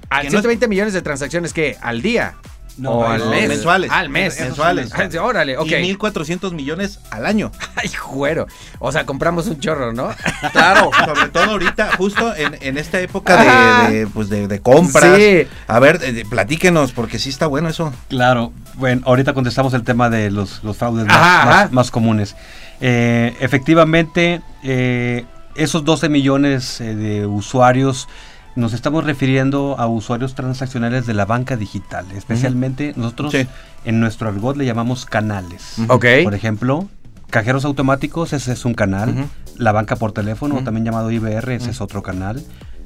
Al 0.09 0.21
que 0.23 0.29
no 0.29 0.37
es- 0.39 0.43
120 0.43 0.67
millones 0.67 0.93
de 0.93 1.01
transacciones 1.01 1.53
que 1.53 1.77
al 1.81 2.01
día. 2.01 2.35
No, 2.77 2.92
o 2.92 3.07
al 3.07 3.19
no, 3.19 3.30
mes. 3.30 3.48
mensuales. 3.48 3.89
Al 3.92 4.10
mes. 4.10 4.39
Mensuales. 4.39 4.89
mensuales. 4.89 5.16
Órale, 5.16 5.57
ok. 5.57 5.68
Y 5.68 5.95
1.400 5.95 6.51
millones 6.51 7.00
al 7.12 7.25
año. 7.25 7.51
Ay, 7.75 7.89
güero. 8.12 8.48
O 8.80 8.92
sea, 8.92 9.06
compramos 9.06 9.48
un 9.48 9.60
chorro, 9.60 9.94
¿no? 9.94 10.10
Claro. 10.51 10.92
Sobre 11.06 11.30
todo 11.30 11.51
ahorita, 11.51 11.92
justo 11.98 12.36
en, 12.36 12.57
en 12.62 12.77
esta 12.77 12.99
época 12.99 13.88
de, 13.90 13.94
de, 13.99 14.07
pues 14.07 14.30
de, 14.30 14.47
de 14.47 14.59
compras. 14.59 15.16
Sí. 15.18 15.47
A 15.68 15.80
ver, 15.80 15.99
eh, 16.04 16.26
platíquenos, 16.30 16.92
porque 16.92 17.18
sí 17.19 17.30
está 17.30 17.47
bueno 17.47 17.69
eso. 17.69 17.94
Claro, 18.09 18.52
bueno, 18.76 19.02
ahorita 19.06 19.33
contestamos 19.33 19.73
el 19.73 19.83
tema 19.83 20.09
de 20.09 20.30
los, 20.31 20.64
los 20.64 20.76
fraudes 20.78 21.06
más, 21.06 21.16
Ajá, 21.16 21.45
más- 21.45 21.56
ajá. 21.56 21.69
más 21.71 21.92
comunes. 21.92 22.35
Eh, 22.81 23.33
efectivamente, 23.40 24.42
eh, 24.64 25.26
esos 25.56 25.85
12 25.85 26.09
millones 26.09 26.81
eh, 26.81 26.94
de 26.95 27.26
usuarios, 27.26 28.07
nos 28.56 28.74
estamos 28.74 29.04
refiriendo 29.04 29.76
a 29.78 29.88
usuarios 29.88 30.35
transaccionales 30.35 31.06
de 31.06 31.14
la 31.14 31.26
banca 31.26 31.57
digital. 31.57 32.06
Especialmente 32.16 32.94
nosotros 32.95 33.31
Sí. 33.31 33.47
en 33.83 34.00
nuestro 34.00 34.30
argot 34.30 34.56
le 34.57 34.66
llamamos 34.66 35.06
canales. 35.06 35.76
Por 36.24 36.33
ejemplo, 36.33 36.88
cajeros 37.30 37.66
automáticos, 37.66 38.33
ese 38.33 38.54
es 38.54 38.66
un 38.66 38.74
canal. 38.74 39.28
La 39.57 39.71
banca 39.71 39.95
por 39.95 40.12
teléfono, 40.12 40.64
también 40.64 40.85
llamado 40.85 41.12
IBR, 41.12 41.56
ese 41.56 41.71
es 41.71 41.81
otro 41.81 42.02
canal. 42.02 42.44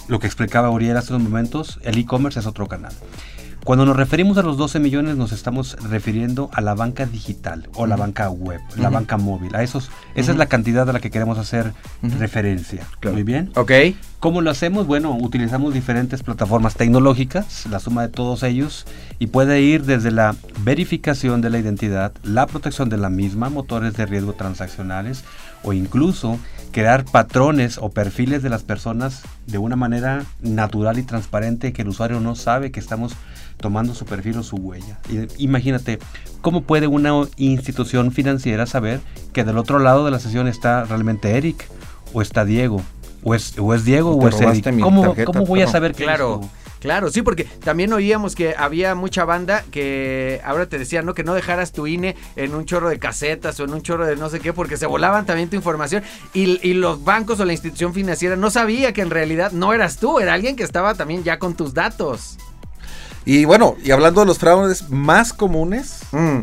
Lo 0.07 0.19
que 0.19 0.25
explicaba 0.27 0.71
Uriel 0.71 0.97
hace 0.97 1.13
unos 1.13 1.29
momentos, 1.29 1.79
el 1.83 1.97
e-commerce 1.99 2.39
es 2.39 2.47
otro 2.47 2.67
canal. 2.67 2.91
Cuando 3.63 3.85
nos 3.85 3.97
referimos 3.97 4.37
a 4.37 4.41
los 4.41 4.57
12 4.57 4.79
millones, 4.79 5.17
nos 5.17 5.31
estamos 5.31 5.77
refiriendo 5.89 6.49
a 6.53 6.61
la 6.61 6.75
banca 6.75 7.05
digital 7.05 7.69
o 7.75 7.85
la 7.85 7.97
banca 7.97 8.29
web, 8.29 8.61
la 8.77 8.89
banca 8.89 9.17
móvil. 9.17 9.53
A 9.55 9.63
esos, 9.63 9.91
esa 10.15 10.31
es 10.31 10.37
la 10.37 10.47
cantidad 10.47 10.89
a 10.89 10.93
la 10.93 10.99
que 10.99 11.11
queremos 11.11 11.37
hacer 11.37 11.73
referencia. 12.01 12.87
Claro. 12.99 13.15
Muy 13.15 13.23
bien. 13.23 13.51
Ok. 13.55 13.71
¿Cómo 14.19 14.41
lo 14.41 14.49
hacemos? 14.49 14.87
Bueno, 14.87 15.15
utilizamos 15.15 15.73
diferentes 15.73 16.23
plataformas 16.23 16.75
tecnológicas, 16.75 17.65
la 17.67 17.79
suma 17.79 18.01
de 18.01 18.09
todos 18.09 18.43
ellos, 18.43 18.85
y 19.17 19.27
puede 19.27 19.61
ir 19.61 19.85
desde 19.85 20.11
la 20.11 20.35
verificación 20.63 21.41
de 21.41 21.49
la 21.49 21.59
identidad, 21.59 22.11
la 22.23 22.47
protección 22.47 22.89
de 22.89 22.97
la 22.97 23.09
misma, 23.09 23.49
motores 23.49 23.95
de 23.95 24.05
riesgo 24.05 24.33
transaccionales, 24.33 25.23
o 25.63 25.73
incluso 25.73 26.39
crear 26.71 27.05
patrones 27.05 27.77
o 27.77 27.89
perfiles 27.89 28.43
de 28.43 28.49
las 28.49 28.63
personas 28.63 29.23
de 29.47 29.57
una 29.57 29.75
manera 29.75 30.25
natural 30.41 30.99
y 30.99 31.03
transparente 31.03 31.73
que 31.73 31.81
el 31.81 31.89
usuario 31.89 32.19
no 32.19 32.35
sabe 32.35 32.71
que 32.71 32.79
estamos 32.79 33.13
tomando 33.59 33.93
su 33.93 34.05
perfil 34.05 34.37
o 34.37 34.43
su 34.43 34.55
huella. 34.57 34.99
Y- 35.09 35.43
Imagínate, 35.43 35.99
¿cómo 36.41 36.61
puede 36.61 36.87
una 36.87 37.11
institución 37.37 38.11
financiera 38.11 38.65
saber 38.65 39.01
que 39.33 39.43
del 39.43 39.57
otro 39.57 39.79
lado 39.79 40.05
de 40.05 40.11
la 40.11 40.19
sesión 40.19 40.47
está 40.47 40.83
realmente 40.85 41.37
Eric 41.37 41.65
o 42.13 42.21
está 42.21 42.45
Diego? 42.45 42.81
O 43.23 43.35
es, 43.35 43.53
o 43.59 43.73
es 43.73 43.83
Diego 43.83 44.15
O 44.15 44.27
es 44.29 44.39
Eric. 44.39 44.71
mi 44.71 44.81
¿Cómo, 44.81 45.01
tarjeta, 45.03 45.25
cómo 45.25 45.45
voy 45.45 45.61
a 45.61 45.67
saber 45.67 45.93
que 45.93 46.03
Claro. 46.03 46.39
tú? 46.41 46.49
Claro, 46.79 47.11
sí, 47.11 47.21
porque 47.21 47.43
también 47.43 47.91
oíamos 47.91 48.35
que 48.35 48.55
había 48.57 48.95
mucha 48.95 49.25
banda 49.25 49.65
que 49.69 50.39
ahora 50.45 50.67
te 50.67 50.79
decían, 50.79 51.05
¿no? 51.05 51.13
Que 51.13 51.25
no 51.25 51.33
dejaras 51.33 51.73
tu 51.73 51.87
INE 51.87 52.15
en 52.37 52.55
un 52.55 52.63
chorro 52.63 52.87
de 52.87 52.97
casetas 52.99 53.59
o 53.59 53.65
en 53.65 53.73
un 53.73 53.81
chorro 53.81 54.05
de 54.07 54.15
no 54.15 54.29
sé 54.29 54.39
qué, 54.39 54.53
porque 54.53 54.77
se 54.77 54.85
volaban 54.85 55.25
también 55.25 55.49
tu 55.49 55.57
información 55.57 56.03
y, 56.33 56.65
y 56.65 56.75
los 56.75 57.03
bancos 57.03 57.37
o 57.41 57.43
la 57.45 57.51
institución 57.51 57.93
financiera 57.93 58.37
no 58.37 58.49
sabía 58.49 58.93
que 58.93 59.01
en 59.01 59.09
realidad 59.09 59.51
no 59.51 59.73
eras 59.73 59.97
tú, 59.97 60.21
era 60.21 60.33
alguien 60.33 60.55
que 60.55 60.63
estaba 60.63 60.93
también 60.93 61.25
ya 61.25 61.37
con 61.37 61.53
tus 61.53 61.73
datos. 61.73 62.37
Y 63.31 63.45
bueno, 63.45 63.75
y 63.83 63.91
hablando 63.91 64.21
de 64.21 64.25
los 64.25 64.39
fraudes 64.39 64.89
más 64.89 65.33
comunes 65.33 65.99
Mm. 66.11 66.39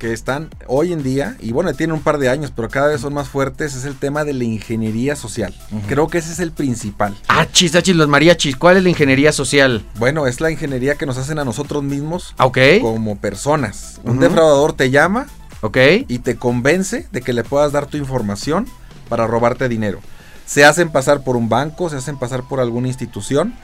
que 0.00 0.12
están 0.12 0.50
hoy 0.66 0.92
en 0.92 1.04
día, 1.04 1.36
y 1.38 1.52
bueno, 1.52 1.72
tienen 1.74 1.94
un 1.94 2.02
par 2.02 2.18
de 2.18 2.28
años, 2.28 2.52
pero 2.54 2.68
cada 2.68 2.88
vez 2.88 3.00
son 3.02 3.14
más 3.14 3.28
fuertes, 3.28 3.76
es 3.76 3.84
el 3.84 3.94
tema 3.96 4.24
de 4.24 4.32
la 4.34 4.42
ingeniería 4.42 5.14
social. 5.14 5.54
Creo 5.86 6.08
que 6.08 6.18
ese 6.18 6.32
es 6.32 6.40
el 6.40 6.50
principal. 6.50 7.14
Achis, 7.28 7.76
achis, 7.76 7.94
los 7.94 8.08
mariachis, 8.08 8.56
¿cuál 8.56 8.76
es 8.78 8.82
la 8.82 8.88
ingeniería 8.88 9.30
social? 9.30 9.84
Bueno, 9.94 10.26
es 10.26 10.40
la 10.40 10.50
ingeniería 10.50 10.96
que 10.96 11.06
nos 11.06 11.18
hacen 11.18 11.38
a 11.38 11.44
nosotros 11.44 11.84
mismos 11.84 12.34
Ah, 12.36 12.50
como 12.80 13.16
personas. 13.16 14.00
Un 14.02 14.18
defraudador 14.18 14.72
te 14.72 14.90
llama 14.90 15.26
ok. 15.60 15.78
y 16.08 16.18
te 16.18 16.34
convence 16.34 17.06
de 17.12 17.20
que 17.22 17.32
le 17.32 17.44
puedas 17.44 17.70
dar 17.70 17.86
tu 17.86 17.96
información 17.96 18.66
para 19.08 19.28
robarte 19.28 19.68
dinero. 19.68 20.00
Se 20.46 20.64
hacen 20.64 20.90
pasar 20.90 21.22
por 21.22 21.36
un 21.36 21.48
banco, 21.48 21.88
se 21.90 21.96
hacen 21.96 22.18
pasar 22.18 22.42
por 22.42 22.58
alguna 22.58 22.88
institución. 22.88 23.54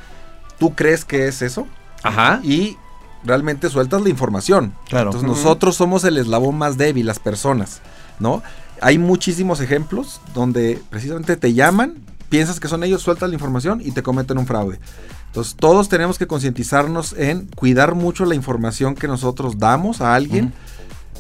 ¿Tú 0.61 0.77
crees 0.77 1.05
que 1.05 1.27
es 1.27 1.43
eso? 1.43 1.67
Ajá. 2.03 2.41
Y 2.43 2.77
realmente 3.25 3.69
sueltas 3.69 4.03
la 4.03 4.09
información. 4.09 4.75
Claro. 4.89 5.11
Entonces 5.11 5.29
nosotros 5.29 5.77
somos 5.77 6.05
el 6.05 6.19
eslabón 6.19 6.57
más 6.57 6.77
débil, 6.79 7.07
las 7.07 7.19
personas, 7.19 7.81
¿no? 8.19 8.43
Hay 8.81 8.99
muchísimos 8.99 9.61
ejemplos 9.61 10.21
donde 10.35 10.83
precisamente 10.89 11.37
te 11.37 11.53
llaman, 11.53 11.97
piensas 12.31 12.61
que 12.61 12.69
son 12.69 12.83
ellos, 12.83 13.03
sueltas 13.03 13.29
la 13.29 13.35
información 13.35 13.83
y 13.85 13.91
te 13.93 14.03
cometen 14.03 14.39
un 14.39 14.47
fraude. 14.47 14.81
Entonces 15.27 15.55
todos 15.55 15.89
tenemos 15.89 16.19
que 16.19 16.27
concientizarnos 16.27 17.13
en 17.13 17.47
cuidar 17.47 17.95
mucho 17.95 18.25
la 18.25 18.35
información 18.35 18.95
que 18.95 19.07
nosotros 19.07 19.59
damos 19.59 20.01
a 20.01 20.15
alguien, 20.15 20.53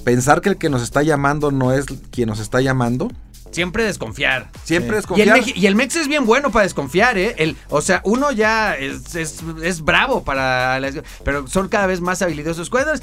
pensar 0.04 0.40
que 0.40 0.48
el 0.48 0.56
que 0.56 0.70
nos 0.70 0.82
está 0.82 1.02
llamando 1.02 1.50
no 1.50 1.72
es 1.72 1.86
quien 2.10 2.28
nos 2.28 2.40
está 2.40 2.60
llamando, 2.60 3.10
Siempre 3.50 3.84
desconfiar. 3.84 4.48
siempre 4.64 5.00
Sí. 5.00 5.06
es 5.12 5.18
Y 5.18 5.22
el, 5.22 5.28
y 5.64 5.74
Mex 5.74 5.96
es 5.96 6.06
bien 6.08 6.24
bueno 6.26 6.50
para 6.52 6.62
desconfiar, 6.64 7.18
¿eh? 7.18 7.34
El, 7.38 7.56
o 7.68 7.80
sea, 7.82 8.00
uno 8.04 8.30
ya 8.32 8.74
es, 8.76 9.14
es- 9.16 9.40
es 9.62 9.82
bravo 9.82 10.22
para... 10.22 10.78
las- 10.80 10.94
pero 11.24 11.46
son 11.48 11.68
cada 11.68 11.86
vez 11.86 12.00
más 12.00 12.22
habilidosos. 12.22 12.70
¿Cuál 12.70 12.86
es? 12.94 13.02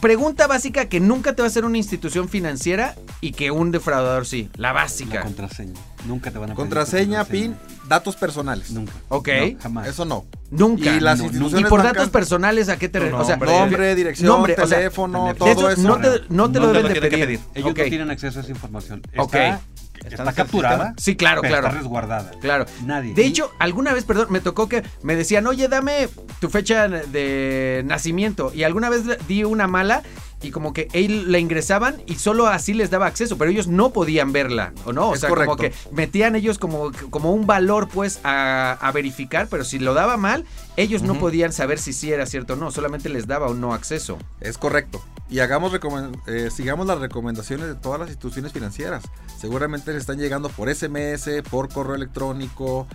Pregunta 0.00 0.46
básica 0.46 0.88
que 0.88 1.00
nunca 1.00 1.34
te 1.34 1.42
va 1.42 1.46
a 1.46 1.48
hacer 1.48 1.64
una 1.64 1.78
institución 1.78 2.28
financiera 2.28 2.94
y 3.20 3.32
que 3.32 3.50
un 3.50 3.70
defraudador 3.70 4.26
sí. 4.26 4.50
La 4.56 4.68
La 4.68 4.72
básica. 4.74 5.22
contraseña. 5.22 5.72
Nunca 6.06 6.30
te 6.30 6.38
van 6.38 6.50
a 6.50 6.54
pedir 6.54 6.56
tu 6.56 6.60
Contraseña, 6.60 7.24
PIN, 7.24 7.56
datos 7.88 8.14
personales. 8.16 8.70
Nunca. 8.72 8.92
Ok. 9.08 9.28
No, 9.54 9.58
jamás. 9.62 9.88
Eso 9.88 10.04
no. 10.04 10.26
Nunca. 10.50 10.94
Y 10.94 11.00
las 11.00 11.18
No, 11.18 11.24
instituciones 11.24 11.66
Y 11.66 11.70
por 11.70 11.82
datos 11.82 12.08
personales, 12.08 12.68
¿a 12.68 12.78
qué 12.78 12.88
te 12.88 12.98
refieres? 13.00 13.20
O 13.20 13.24
sea, 13.24 13.36
nombre, 13.36 13.94
dirección, 13.94 14.28
nombre, 14.28 14.54
o 14.60 14.66
sea, 14.66 14.78
teléfono, 14.78 15.34
todo 15.36 15.70
eso. 15.70 15.82
No 15.82 15.98
te, 15.98 16.08
no 16.28 16.50
te 16.50 16.60
No 16.60 16.66
lo 16.66 16.72
deben 16.72 16.92
de 16.92 17.00
pedir. 17.00 17.20
pedir. 17.20 17.40
Ellos 17.54 17.70
Ok. 17.72 17.78
no 17.78 17.84
tienen 17.84 18.10
acceso 18.10 18.38
a 18.38 18.42
esa 18.42 18.50
información. 18.50 19.02
Está, 19.06 19.22
Ok. 19.22 19.34
está 19.34 19.60
¿Está 20.08 20.22
en 20.22 20.28
el 20.28 20.34
capturada. 20.34 20.94
Sí, 20.98 21.16
claro, 21.16 21.40
pero 21.40 21.52
claro. 21.54 21.66
Está 21.68 21.78
resguardada. 21.80 22.30
Claro. 22.40 22.66
Nadie. 22.84 23.14
De 23.14 23.26
hecho, 23.26 23.50
alguna 23.58 23.92
vez, 23.92 24.04
perdón, 24.04 24.28
me 24.30 24.40
tocó 24.40 24.68
que 24.68 24.84
me 25.02 25.16
decían, 25.16 25.46
oye, 25.48 25.66
dame 25.68 26.08
tu 26.40 26.48
fecha 26.48 26.86
de 26.88 27.82
nacimiento. 27.86 28.52
Y 28.54 28.62
alguna 28.62 28.88
vez 28.88 29.02
di 29.26 29.42
una 29.42 29.66
mala 29.66 30.02
y 30.42 30.50
como 30.50 30.72
que 30.72 30.88
él 30.92 31.32
la 31.32 31.38
ingresaban 31.38 32.02
y 32.06 32.16
solo 32.16 32.46
así 32.46 32.74
les 32.74 32.90
daba 32.90 33.06
acceso, 33.06 33.38
pero 33.38 33.50
ellos 33.50 33.68
no 33.68 33.92
podían 33.92 34.32
verla, 34.32 34.72
¿o 34.84 34.92
no? 34.92 35.10
O 35.10 35.14
Es 35.14 35.20
sea, 35.20 35.30
como 35.30 35.56
que 35.56 35.72
metían 35.92 36.36
ellos 36.36 36.58
como, 36.58 36.92
como 37.10 37.32
un 37.32 37.46
valor, 37.46 37.88
pues, 37.88 38.20
a, 38.22 38.72
a 38.72 38.92
verificar, 38.92 39.48
pero 39.50 39.64
si 39.64 39.78
lo 39.78 39.94
daba 39.94 40.16
mal, 40.16 40.44
ellos 40.76 41.02
no 41.02 41.18
podían 41.18 41.52
saber 41.52 41.78
si 41.78 41.92
sí 41.92 42.12
era 42.12 42.26
cierto 42.26 42.52
o 42.52 42.56
no, 42.56 42.70
solamente 42.70 43.08
les 43.08 43.26
daba 43.26 43.48
un 43.48 43.60
no 43.60 43.72
acceso. 43.72 44.18
Es 44.40 44.58
correcto. 44.58 45.02
Y 45.28 45.40
hagamos 45.40 45.72
eh, 46.26 46.50
sigamos 46.54 46.86
las 46.86 47.00
recomendaciones 47.00 47.66
de 47.66 47.74
todas 47.74 47.98
las 47.98 48.08
instituciones 48.08 48.52
financieras. 48.52 49.02
Seguramente 49.40 49.92
les 49.92 50.02
están 50.02 50.18
llegando 50.18 50.48
por 50.50 50.72
SMS, 50.72 51.28
por 51.50 51.68
correo 51.68 51.96
electrónico, 51.96 52.86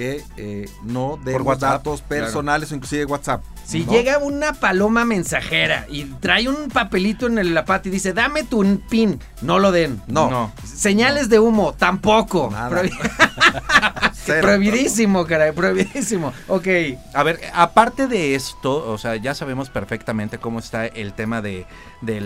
que 0.00 0.24
eh, 0.38 0.66
no 0.82 1.18
demos 1.22 1.58
datos 1.58 2.00
personales 2.00 2.72
o 2.72 2.74
inclusive 2.74 3.04
WhatsApp. 3.04 3.42
Si 3.66 3.84
¿no? 3.84 3.92
llega 3.92 4.16
una 4.16 4.54
paloma 4.54 5.04
mensajera 5.04 5.84
y 5.90 6.04
trae 6.04 6.48
un 6.48 6.70
papelito 6.70 7.26
en 7.26 7.36
el 7.36 7.52
pata 7.64 7.86
y 7.86 7.90
dice, 7.90 8.14
dame 8.14 8.44
tu 8.44 8.80
pin, 8.88 9.20
no 9.42 9.58
lo 9.58 9.72
den. 9.72 10.00
No. 10.06 10.30
No. 10.30 10.52
Señales 10.64 11.28
de 11.28 11.38
humo, 11.38 11.74
tampoco. 11.74 12.50
Prohibidísimo, 14.40 15.26
caray, 15.26 15.52
prohibidísimo. 15.52 16.32
Ok. 16.48 16.66
A 17.12 17.22
ver, 17.22 17.38
aparte 17.52 18.06
de 18.06 18.34
esto, 18.34 18.90
o 18.90 18.96
sea, 18.96 19.16
ya 19.16 19.34
sabemos 19.34 19.68
perfectamente 19.68 20.38
cómo 20.38 20.60
está 20.60 20.86
el 20.86 21.12
tema 21.12 21.42
de, 21.42 21.66
de 22.00 22.22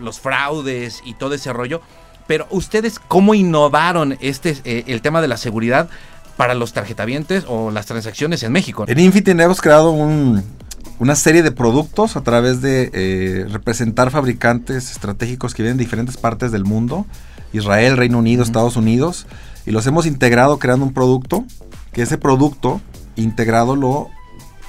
los 0.00 0.18
fraudes 0.18 1.02
y 1.04 1.12
todo 1.12 1.34
ese 1.34 1.52
rollo, 1.52 1.82
pero 2.26 2.46
ustedes 2.50 2.98
cómo 2.98 3.34
innovaron 3.34 4.16
este 4.20 4.56
eh, 4.64 4.84
el 4.86 5.02
tema 5.02 5.20
de 5.20 5.28
la 5.28 5.36
seguridad 5.36 5.90
para 6.38 6.54
los 6.54 6.72
tarjetavientes 6.72 7.44
o 7.48 7.70
las 7.70 7.84
transacciones 7.84 8.42
en 8.44 8.52
México. 8.52 8.84
En 8.86 8.98
Infinity 9.00 9.32
hemos 9.32 9.60
creado 9.60 9.90
un- 9.90 10.42
una 11.00 11.16
serie 11.16 11.42
de 11.42 11.50
productos 11.50 12.16
a 12.16 12.22
través 12.22 12.62
de 12.62 12.90
eh, 12.94 13.46
representar 13.50 14.10
fabricantes 14.10 14.90
estratégicos 14.92 15.52
que 15.52 15.62
vienen 15.62 15.76
de 15.76 15.84
diferentes 15.84 16.16
partes 16.16 16.50
del 16.52 16.64
mundo, 16.64 17.06
Israel, 17.52 17.96
Reino 17.96 18.18
Unido, 18.18 18.42
Estados 18.42 18.76
Unidos, 18.76 19.26
y 19.66 19.72
los 19.72 19.86
hemos 19.86 20.06
integrado 20.06 20.58
creando 20.58 20.84
un 20.86 20.94
producto, 20.94 21.44
que 21.92 22.02
ese 22.02 22.18
producto 22.18 22.80
integrado 23.16 23.74
lo 23.74 24.08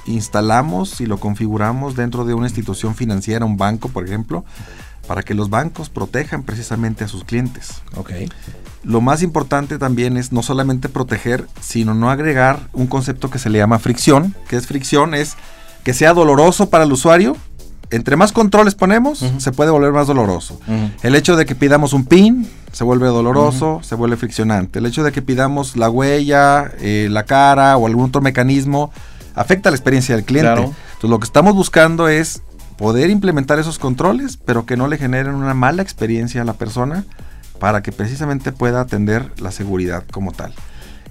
instalamos 0.06 1.00
y 1.00 1.06
lo 1.06 1.18
configuramos 1.18 1.94
dentro 1.94 2.24
de 2.24 2.34
una 2.34 2.46
institución 2.46 2.94
financiera, 2.96 3.44
un 3.44 3.56
banco, 3.56 3.88
por 3.88 4.04
ejemplo, 4.04 4.44
para 5.06 5.22
que 5.22 5.34
los 5.34 5.50
bancos 5.50 5.88
protejan 5.88 6.42
precisamente 6.42 7.04
a 7.04 7.08
sus 7.08 7.22
clientes. 7.24 7.82
Ok. 7.96 8.10
Lo 8.82 9.00
más 9.00 9.22
importante 9.22 9.78
también 9.78 10.16
es 10.16 10.32
no 10.32 10.42
solamente 10.42 10.88
proteger, 10.88 11.46
sino 11.60 11.94
no 11.94 12.10
agregar 12.10 12.60
un 12.72 12.86
concepto 12.86 13.28
que 13.30 13.38
se 13.38 13.50
le 13.50 13.58
llama 13.58 13.78
fricción. 13.78 14.34
que 14.48 14.56
es 14.56 14.66
fricción? 14.66 15.14
Es 15.14 15.36
que 15.84 15.92
sea 15.94 16.14
doloroso 16.14 16.70
para 16.70 16.84
el 16.84 16.92
usuario. 16.92 17.36
Entre 17.90 18.14
más 18.14 18.30
controles 18.30 18.76
ponemos, 18.76 19.24
se 19.38 19.52
puede 19.52 19.70
volver 19.70 19.92
más 19.92 20.06
doloroso. 20.06 20.60
El 21.02 21.16
hecho 21.16 21.36
de 21.36 21.44
que 21.44 21.56
pidamos 21.56 21.92
un 21.92 22.04
PIN 22.04 22.48
se 22.72 22.84
vuelve 22.84 23.08
doloroso, 23.08 23.80
se 23.82 23.96
vuelve 23.96 24.16
friccionante. 24.16 24.78
El 24.78 24.86
hecho 24.86 25.02
de 25.02 25.10
que 25.10 25.22
pidamos 25.22 25.76
la 25.76 25.90
huella, 25.90 26.70
eh, 26.80 27.08
la 27.10 27.24
cara 27.24 27.76
o 27.76 27.86
algún 27.86 28.06
otro 28.06 28.20
mecanismo 28.20 28.92
afecta 29.34 29.70
la 29.70 29.76
experiencia 29.76 30.14
del 30.14 30.24
cliente. 30.24 30.52
Claro. 30.52 30.62
Entonces 30.62 31.10
lo 31.10 31.18
que 31.18 31.24
estamos 31.24 31.54
buscando 31.54 32.08
es 32.08 32.42
poder 32.78 33.10
implementar 33.10 33.58
esos 33.58 33.78
controles, 33.78 34.36
pero 34.36 34.66
que 34.66 34.76
no 34.76 34.86
le 34.86 34.96
generen 34.96 35.34
una 35.34 35.54
mala 35.54 35.82
experiencia 35.82 36.42
a 36.42 36.44
la 36.44 36.54
persona 36.54 37.04
para 37.60 37.82
que 37.82 37.92
precisamente 37.92 38.50
pueda 38.50 38.80
atender 38.80 39.30
la 39.40 39.52
seguridad 39.52 40.02
como 40.10 40.32
tal. 40.32 40.52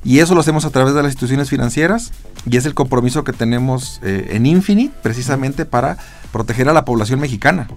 Y 0.04 0.20
eso 0.20 0.34
lo 0.34 0.42
hacemos 0.42 0.66
a 0.66 0.70
través 0.70 0.94
de 0.94 1.02
las 1.02 1.12
instituciones 1.12 1.50
financieras 1.50 2.12
y 2.50 2.58
es 2.58 2.66
el 2.66 2.74
compromiso 2.74 3.24
que 3.24 3.34
tenemos 3.34 4.02
eh, 4.04 4.32
en 4.32 4.46
Infinite 4.46 4.94
precisamente 5.02 5.66
para 5.66 5.98
proteger 6.34 6.68
a 6.68 6.74
la 6.74 6.84
población 6.84 7.22
mexicana. 7.22 7.68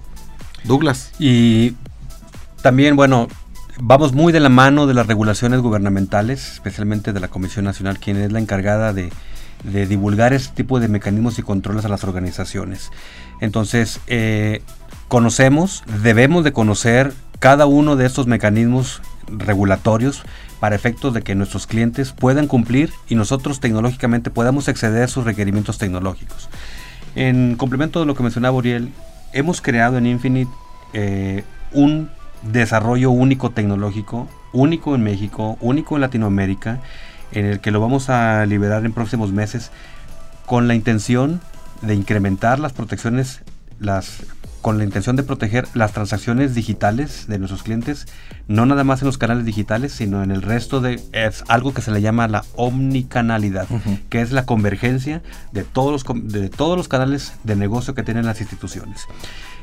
Douglas. 0.65 1.11
Y 1.19 1.77
también, 2.63 2.95
bueno, 2.97 3.29
vamos 3.81 4.13
muy 4.13 4.33
de 4.33 4.41
la 4.41 4.49
mano 4.49 4.87
de 4.87 4.95
las 4.95 5.07
regulaciones 5.07 5.61
gubernamentales, 5.61 6.53
especialmente 6.53 7.13
de 7.13 7.21
la 7.21 7.29
Comisión 7.29 7.65
Nacional, 7.65 7.99
quien 7.99 8.17
es 8.17 8.31
la 8.31 8.39
encargada 8.39 8.93
de, 8.93 9.11
de 9.65 9.87
divulgar 9.87 10.33
este 10.33 10.55
tipo 10.55 10.81
de 10.81 10.89
mecanismos 10.89 11.39
y 11.39 11.43
controles 11.43 11.85
a 11.85 11.89
las 11.89 12.05
organizaciones. 12.05 12.91
Entonces, 13.41 14.01
eh, 14.07 14.63
conocemos, 15.09 15.85
debemos 16.03 16.45
de 16.45 16.53
conocer 16.53 17.13
cada 17.39 17.67
uno 17.67 17.97
de 17.97 18.07
estos 18.07 18.27
mecanismos 18.27 19.03
regulatorios 19.29 20.23
para 20.61 20.77
efectos 20.77 21.13
de 21.13 21.23
que 21.23 21.35
nuestros 21.35 21.67
clientes 21.67 22.13
puedan 22.13 22.47
cumplir 22.47 22.93
y 23.09 23.15
nosotros 23.15 23.59
tecnológicamente 23.59 24.31
podamos 24.31 24.69
exceder 24.69 25.11
sus 25.11 25.25
requerimientos 25.25 25.79
tecnológicos. 25.79 26.49
En 27.15 27.57
complemento 27.57 28.01
de 28.01 28.07
lo 28.07 28.15
que 28.15 28.23
mencionaba 28.23 28.57
Uriel, 28.57 28.93
hemos 29.33 29.61
creado 29.61 29.99
en 29.99 30.07
Infinite 30.07 30.51
eh, 30.93 31.45
un 31.73 32.11
desarrollo 32.43 33.11
único 33.11 33.51
tecnológico, 33.51 34.29
único 34.53 34.95
en 34.95 35.03
México, 35.03 35.57
único 35.61 35.97
en 35.97 36.03
Latinoamérica, 36.03 36.81
en 37.33 37.47
el 37.47 37.61
que 37.61 37.71
lo 37.71 37.81
vamos 37.81 38.11
a 38.11 38.45
liberar 38.47 38.85
en 38.85 38.93
próximos 38.93 39.33
meses 39.33 39.71
con 40.47 40.69
la 40.69 40.75
intención 40.75 41.41
de 41.83 41.95
incrementar 41.95 42.59
las 42.59 42.73
protecciones, 42.73 43.41
las 43.81 44.23
con 44.63 44.79
la 44.79 44.85
intención 44.85 45.17
de 45.17 45.25
proteger 45.25 45.67
las 45.75 45.93
transacciones 45.93 46.55
digitales 46.55 47.27
de 47.27 47.39
nuestros 47.39 47.65
clientes, 47.65 48.07
no 48.47 48.65
nada 48.65 48.85
más 48.85 49.03
en 49.03 49.07
los 49.07 49.19
canales 49.19 49.45
digitales, 49.45 49.93
sino 49.93 50.23
en 50.23 50.31
el 50.31 50.41
resto 50.41 50.81
de 50.81 51.01
es 51.11 51.43
algo 51.49 51.75
que 51.75 51.83
se 51.83 51.91
le 51.91 52.01
llama 52.01 52.29
la 52.29 52.45
omnicanalidad, 52.55 53.67
que 54.09 54.21
es 54.21 54.31
la 54.31 54.47
convergencia 54.47 55.21
de 55.51 55.65
todos 55.65 55.91
los 55.91 56.33
de 56.33 56.49
todos 56.49 56.77
los 56.77 56.87
canales 56.87 57.35
de 57.43 57.57
negocio 57.57 57.95
que 57.95 58.05
tienen 58.05 58.25
las 58.25 58.41
instituciones. 58.41 59.01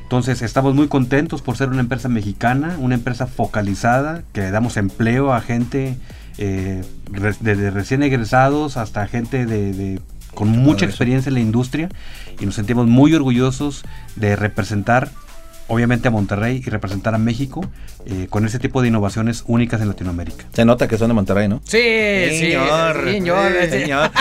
Entonces, 0.03 0.41
estamos 0.41 0.75
muy 0.75 0.87
contentos 0.87 1.41
por 1.41 1.55
ser 1.55 1.69
una 1.69 1.81
empresa 1.81 2.09
mexicana, 2.09 2.75
una 2.79 2.95
empresa 2.95 3.27
focalizada, 3.27 4.23
que 4.33 4.51
damos 4.51 4.75
empleo 4.75 5.33
a 5.33 5.39
gente 5.39 5.97
eh, 6.41 6.81
desde 7.41 7.69
recién 7.69 8.01
egresados 8.01 8.77
hasta 8.77 9.05
gente 9.07 9.45
de, 9.45 9.73
de 9.73 9.99
con 10.33 10.47
mucha 10.49 10.85
experiencia 10.85 11.29
en 11.29 11.33
la 11.33 11.41
industria 11.41 11.89
y 12.39 12.45
nos 12.45 12.55
sentimos 12.55 12.87
muy 12.87 13.13
orgullosos 13.13 13.83
de 14.15 14.37
representar 14.37 15.11
obviamente 15.67 16.07
a 16.07 16.11
Monterrey 16.11 16.63
y 16.65 16.69
representar 16.69 17.13
a 17.13 17.17
México 17.17 17.69
eh, 18.05 18.27
con 18.29 18.45
ese 18.45 18.57
tipo 18.57 18.81
de 18.81 18.87
innovaciones 18.87 19.43
únicas 19.47 19.81
en 19.81 19.89
Latinoamérica. 19.89 20.45
Se 20.53 20.65
nota 20.65 20.87
que 20.87 20.97
son 20.97 21.09
de 21.09 21.13
Monterrey, 21.13 21.47
¿no? 21.47 21.61
Sí, 21.63 21.77
señor, 21.77 23.03
sí, 23.05 23.11
señor. 23.11 23.51
Sí, 23.63 23.69
señor. 23.69 24.11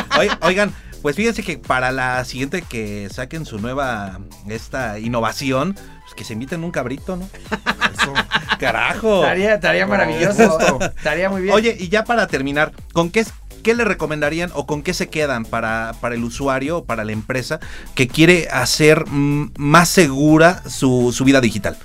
Oigan, 0.43 0.73
pues 1.03 1.17
fíjense 1.17 1.43
que 1.43 1.57
para 1.59 1.93
la 1.93 2.25
siguiente 2.25 2.63
que 2.63 3.09
saquen 3.11 3.47
su 3.47 3.59
nueva 3.59 4.21
esta 4.49 4.99
innovación, 4.99 5.75
pues 5.75 6.15
que 6.17 6.25
se 6.25 6.35
inviten 6.35 6.65
un 6.65 6.71
cabrito, 6.71 7.17
¿no? 7.17 7.25
Eso, 7.95 8.13
carajo. 8.59 9.23
Estaría, 9.23 9.55
estaría 9.55 9.87
maravilloso. 9.87 10.79
estaría 10.97 11.31
muy 11.31 11.43
bien. 11.43 11.55
Oye, 11.55 11.77
y 11.79 11.89
ya 11.89 12.05
para 12.05 12.27
terminar, 12.27 12.73
¿con 12.93 13.11
qué 13.11 13.25
¿qué 13.63 13.75
le 13.75 13.85
recomendarían 13.85 14.51
o 14.55 14.67
con 14.67 14.83
qué 14.83 14.95
se 14.95 15.09
quedan 15.09 15.45
para, 15.45 15.95
para 16.01 16.15
el 16.15 16.25
usuario 16.25 16.79
o 16.79 16.85
para 16.85 17.05
la 17.05 17.13
empresa 17.13 17.61
que 17.95 18.09
quiere 18.09 18.49
hacer 18.51 19.05
más 19.09 19.89
segura 19.89 20.63
su, 20.69 21.13
su, 21.13 21.25
vida 21.25 21.41
digital? 21.41 21.77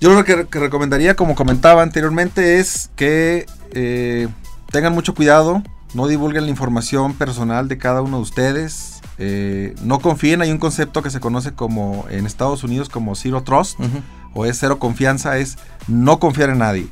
Yo 0.00 0.12
lo 0.12 0.24
que, 0.24 0.46
que, 0.46 0.58
recomendaría, 0.58 1.14
como 1.14 1.34
comentaba 1.34 1.82
anteriormente, 1.82 2.58
es 2.58 2.90
que 2.96 3.46
eh, 3.72 4.28
tengan 4.72 4.94
mucho 4.94 5.14
cuidado, 5.14 5.62
no 5.94 6.06
divulguen 6.06 6.44
la 6.44 6.50
información 6.50 7.14
personal 7.14 7.68
de 7.68 7.78
cada 7.78 8.00
uno 8.02 8.16
de 8.16 8.22
ustedes, 8.22 9.00
eh, 9.18 9.74
no 9.82 9.98
confíen, 9.98 10.40
hay 10.40 10.50
un 10.50 10.58
concepto 10.58 11.02
que 11.02 11.10
se 11.10 11.20
conoce 11.20 11.52
como 11.52 12.06
en 12.08 12.24
Estados 12.24 12.64
Unidos 12.64 12.88
como 12.88 13.14
Zero 13.14 13.42
Trust, 13.42 13.78
uh 13.78 13.84
-huh. 13.84 14.02
O 14.34 14.46
es 14.46 14.58
cero 14.58 14.78
confianza, 14.78 15.38
es 15.38 15.56
no 15.88 16.18
confiar 16.18 16.50
en 16.50 16.58
nadie. 16.58 16.86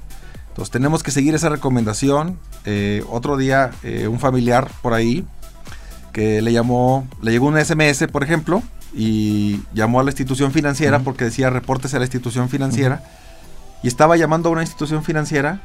Entonces 0.48 0.70
tenemos 0.72 1.02
que 1.02 1.10
seguir 1.10 1.34
esa 1.34 1.48
recomendación. 1.48 2.38
Eh, 2.64 3.04
otro 3.10 3.36
día 3.36 3.70
eh, 3.82 4.08
un 4.08 4.18
familiar 4.18 4.70
por 4.82 4.92
ahí 4.92 5.24
que 6.12 6.42
le 6.42 6.52
llamó, 6.52 7.06
le 7.22 7.30
llegó 7.30 7.46
un 7.46 7.58
SMS, 7.58 8.08
por 8.10 8.24
ejemplo, 8.24 8.62
y 8.94 9.60
llamó 9.72 10.00
a 10.00 10.02
la 10.02 10.10
institución 10.10 10.50
financiera 10.50 10.96
uh 10.96 11.00
-huh. 11.00 11.04
porque 11.04 11.24
decía 11.24 11.50
reportes 11.50 11.94
a 11.94 11.98
la 11.98 12.04
institución 12.04 12.48
financiera. 12.48 12.96
Uh 12.96 13.06
-huh. 13.06 13.82
Y 13.84 13.88
estaba 13.88 14.16
llamando 14.16 14.48
a 14.48 14.52
una 14.52 14.62
institución 14.62 15.04
financiera 15.04 15.60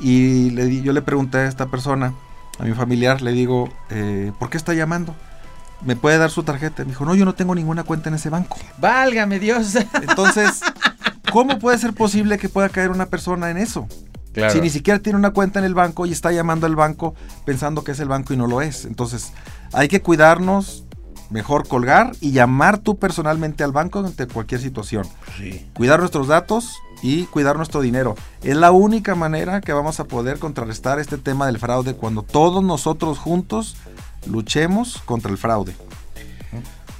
y 0.00 0.50
le, 0.50 0.82
yo 0.82 0.92
le 0.92 1.02
pregunté 1.02 1.38
a 1.38 1.48
esta 1.48 1.66
persona, 1.66 2.14
a 2.58 2.64
mi 2.64 2.72
familiar, 2.72 3.20
le 3.22 3.32
digo, 3.32 3.68
eh, 3.90 4.32
¿por 4.38 4.50
qué 4.50 4.56
está 4.56 4.74
llamando? 4.74 5.14
¿Me 5.84 5.96
puede 5.96 6.18
dar 6.18 6.30
su 6.30 6.42
tarjeta? 6.42 6.82
Me 6.84 6.90
dijo, 6.90 7.04
no, 7.04 7.14
yo 7.14 7.24
no 7.24 7.34
tengo 7.34 7.54
ninguna 7.54 7.84
cuenta 7.84 8.08
en 8.08 8.16
ese 8.16 8.30
banco. 8.30 8.56
Válgame 8.78 9.38
Dios. 9.38 9.76
Entonces, 9.76 10.60
¿cómo 11.32 11.58
puede 11.58 11.78
ser 11.78 11.92
posible 11.92 12.38
que 12.38 12.48
pueda 12.48 12.68
caer 12.68 12.90
una 12.90 13.06
persona 13.06 13.50
en 13.50 13.58
eso? 13.58 13.86
Claro. 14.32 14.52
Si 14.52 14.60
ni 14.60 14.70
siquiera 14.70 15.00
tiene 15.00 15.18
una 15.18 15.30
cuenta 15.30 15.58
en 15.58 15.64
el 15.64 15.74
banco 15.74 16.06
y 16.06 16.12
está 16.12 16.30
llamando 16.32 16.66
al 16.66 16.76
banco 16.76 17.14
pensando 17.44 17.82
que 17.82 17.92
es 17.92 18.00
el 18.00 18.08
banco 18.08 18.34
y 18.34 18.36
no 18.36 18.46
lo 18.46 18.62
es. 18.62 18.84
Entonces, 18.84 19.32
hay 19.72 19.88
que 19.88 20.00
cuidarnos, 20.00 20.84
mejor 21.30 21.66
colgar 21.66 22.12
y 22.20 22.32
llamar 22.32 22.78
tú 22.78 22.98
personalmente 22.98 23.64
al 23.64 23.72
banco 23.72 24.00
ante 24.00 24.26
cualquier 24.26 24.60
situación. 24.60 25.06
Sí. 25.36 25.66
Cuidar 25.74 26.00
nuestros 26.00 26.28
datos 26.28 26.76
y 27.02 27.24
cuidar 27.24 27.56
nuestro 27.56 27.80
dinero. 27.80 28.14
Es 28.42 28.56
la 28.56 28.70
única 28.70 29.14
manera 29.14 29.60
que 29.60 29.72
vamos 29.72 30.00
a 30.00 30.04
poder 30.04 30.38
contrarrestar 30.38 30.98
este 30.98 31.18
tema 31.18 31.46
del 31.46 31.58
fraude 31.58 31.94
cuando 31.94 32.22
todos 32.22 32.62
nosotros 32.62 33.18
juntos 33.18 33.76
luchemos 34.26 35.00
contra 35.04 35.30
el 35.30 35.38
fraude. 35.38 35.74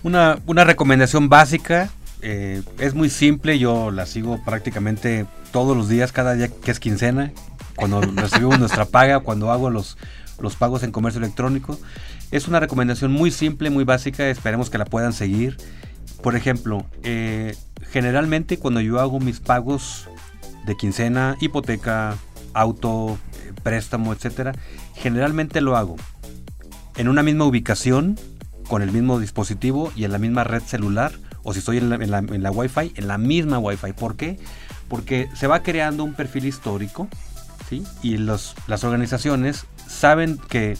Una, 0.02 0.38
una 0.46 0.64
recomendación 0.64 1.28
básica 1.28 1.90
eh, 2.22 2.62
es 2.78 2.94
muy 2.94 3.10
simple, 3.10 3.58
yo 3.58 3.90
la 3.90 4.06
sigo 4.06 4.42
prácticamente 4.44 5.26
todos 5.52 5.76
los 5.76 5.88
días, 5.88 6.12
cada 6.12 6.34
día 6.34 6.48
que 6.48 6.70
es 6.70 6.80
quincena, 6.80 7.32
cuando 7.76 8.00
recibimos 8.14 8.58
nuestra 8.58 8.84
paga, 8.84 9.20
cuando 9.20 9.50
hago 9.50 9.70
los, 9.70 9.96
los 10.40 10.56
pagos 10.56 10.82
en 10.82 10.92
comercio 10.92 11.18
electrónico. 11.18 11.78
Es 12.30 12.48
una 12.48 12.60
recomendación 12.60 13.12
muy 13.12 13.30
simple, 13.30 13.70
muy 13.70 13.84
básica, 13.84 14.28
esperemos 14.28 14.70
que 14.70 14.78
la 14.78 14.84
puedan 14.84 15.12
seguir. 15.12 15.56
Por 16.22 16.36
ejemplo, 16.36 16.84
eh, 17.02 17.56
generalmente 17.90 18.58
cuando 18.58 18.80
yo 18.80 19.00
hago 19.00 19.20
mis 19.20 19.40
pagos 19.40 20.08
de 20.66 20.76
quincena, 20.76 21.36
hipoteca, 21.40 22.16
auto, 22.52 23.18
eh, 23.44 23.52
préstamo, 23.62 24.12
etcétera, 24.12 24.52
generalmente 24.94 25.60
lo 25.60 25.76
hago 25.76 25.96
en 26.96 27.08
una 27.08 27.22
misma 27.22 27.44
ubicación, 27.44 28.18
con 28.68 28.82
el 28.82 28.92
mismo 28.92 29.18
dispositivo 29.20 29.92
y 29.96 30.04
en 30.04 30.12
la 30.12 30.18
misma 30.18 30.44
red 30.44 30.62
celular, 30.62 31.12
o 31.48 31.52
si 31.54 31.60
estoy 31.60 31.78
en 31.78 31.88
la, 31.88 31.96
en 31.96 32.34
en 32.34 32.42
la 32.42 32.50
Wi-Fi, 32.50 32.92
en 32.94 33.08
la 33.08 33.16
misma 33.16 33.58
Wi-Fi. 33.58 33.94
¿Por 33.94 34.16
qué? 34.16 34.38
Porque 34.88 35.28
se 35.34 35.46
va 35.46 35.62
creando 35.62 36.04
un 36.04 36.12
perfil 36.12 36.44
histórico, 36.44 37.08
¿sí? 37.70 37.84
Y 38.02 38.18
las 38.18 38.54
organizaciones 38.84 39.64
saben 39.86 40.38
que 40.50 40.76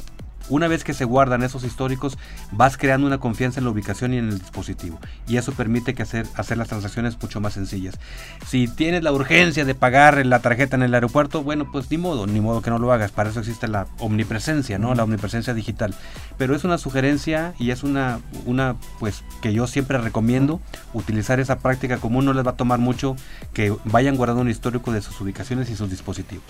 una 0.49 0.69
vez 0.69 0.85
que 0.85 0.95
se 0.95 1.05
guardan 1.05 1.43
esos 1.43 1.65
históricos, 1.65 2.19
vas 2.53 2.77
creando 2.77 3.07
una 3.07 3.19
confianza 3.19 3.61
en 3.61 3.65
la 3.65 3.71
ubicación 3.71 4.15
y 4.15 4.19
en 4.19 4.29
el 4.29 4.39
dispositivo. 4.39 4.99
Y 5.27 5.37
eso 5.37 5.53
permite 5.53 5.95
que 5.95 6.03
hacer, 6.03 6.27
hacer 6.35 6.59
las 6.59 6.69
transacciones 6.69 7.21
mucho 7.21 7.41
más 7.41 7.55
sencillas. 7.55 7.99
Si 8.47 8.69
tienes 8.69 9.03
la 9.03 9.13
urgencia 9.13 9.65
de 9.65 9.75
pagar 9.75 10.25
la 10.25 10.41
tarjeta 10.41 10.77
en 10.77 10.83
el 10.83 10.95
aeropuerto, 10.95 11.43
bueno, 11.43 11.71
pues 11.71 11.91
ni 11.91 11.99
modo, 11.99 12.27
ni 12.27 12.41
modo 12.41 12.63
que 12.63 12.71
no 12.71 12.79
lo 12.79 12.93
hagas. 12.93 13.13
Para 13.13 13.31
eso 13.31 13.41
existe 13.41 13.69
la 13.69 13.87
omnipresencia, 13.99 14.79
¿no? 14.79 14.95
La 14.95 15.05
omnipresencia 15.05 15.55
digital. 15.55 15.95
Pero 16.37 16.55
es 16.55 16.65
una 16.65 16.79
sugerencia 16.79 17.55
y 17.59 17.71
es 17.71 17.83
una, 17.83 18.21
una 18.47 18.77
pues, 18.99 19.25
que 19.43 19.53
yo 19.53 19.67
siempre 19.67 19.99
recomiendo 19.99 20.61
utilizar 20.93 21.41
esa 21.41 21.59
práctica 21.59 21.99
común. 21.99 22.25
No 22.25 22.33
les 22.33 22.47
va 22.47 22.53
a 22.53 22.57
tomar 22.57 22.79
mucho 22.79 23.17
que 23.53 23.75
vayan 23.85 24.17
guardando 24.17 24.43
un 24.43 24.51
histórico 24.51 24.93
de 24.93 25.03
sus 25.03 25.21
ubicaciones 25.21 25.71
y 25.71 25.77
sus 25.77 25.91
dispositivos. 25.91 26.45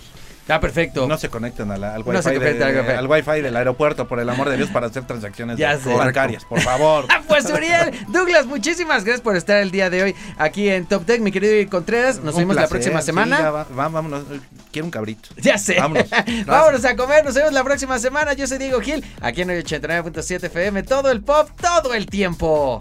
Ah, 0.48 0.61
perfecto. 0.61 1.06
No 1.06 1.18
se 1.18 1.28
conecten 1.28 1.70
al, 1.70 1.84
al, 1.84 2.02
wifi 2.02 2.12
no 2.12 2.40
de, 2.40 2.64
al, 2.64 2.90
al 2.90 3.06
wifi 3.06 3.42
del 3.42 3.56
aeropuerto, 3.56 4.08
por 4.08 4.18
el 4.18 4.28
amor 4.28 4.48
de 4.48 4.56
Dios, 4.56 4.70
para 4.70 4.87
hacer 4.87 5.06
transacciones 5.06 5.58
ya 5.58 5.76
de, 5.76 5.94
bancarias, 5.94 6.44
por 6.44 6.61
favor. 6.61 7.06
pues 7.28 7.44
Uriel, 7.50 7.92
Douglas, 8.08 8.46
muchísimas 8.46 9.04
gracias 9.04 9.20
por 9.20 9.37
estar 9.37 9.58
el 9.58 9.70
día 9.70 9.90
de 9.90 10.02
hoy 10.02 10.14
aquí 10.38 10.68
en 10.68 10.87
Top 10.87 11.04
Tech, 11.04 11.20
mi 11.20 11.30
querido 11.30 11.68
Contreras. 11.70 12.20
Nos 12.20 12.34
un 12.34 12.40
vemos 12.40 12.56
placer, 12.56 12.70
la 12.70 12.70
próxima 12.70 13.02
semana. 13.02 13.37
Sí, 13.37 13.42
va, 13.42 13.50
va, 13.50 13.88
vámonos, 13.88 14.24
quiero 14.72 14.87
un 14.87 14.90
cabrito. 14.90 15.28
Ya 15.37 15.58
sé. 15.58 15.76
Vámonos. 15.78 16.06
vámonos 16.46 16.84
a 16.84 16.96
comer, 16.96 17.24
nos 17.24 17.34
vemos 17.34 17.52
la 17.52 17.64
próxima 17.64 17.98
semana. 17.98 18.32
Yo 18.32 18.46
soy 18.46 18.58
Diego 18.58 18.80
Gil, 18.80 19.04
aquí 19.20 19.42
en 19.42 19.50
el 19.50 19.64
89.7 19.64 20.44
FM, 20.44 20.82
todo 20.84 21.11
el 21.11 21.22
pop, 21.22 21.50
todo 21.61 21.94
el 21.94 22.06
tiempo. 22.06 22.80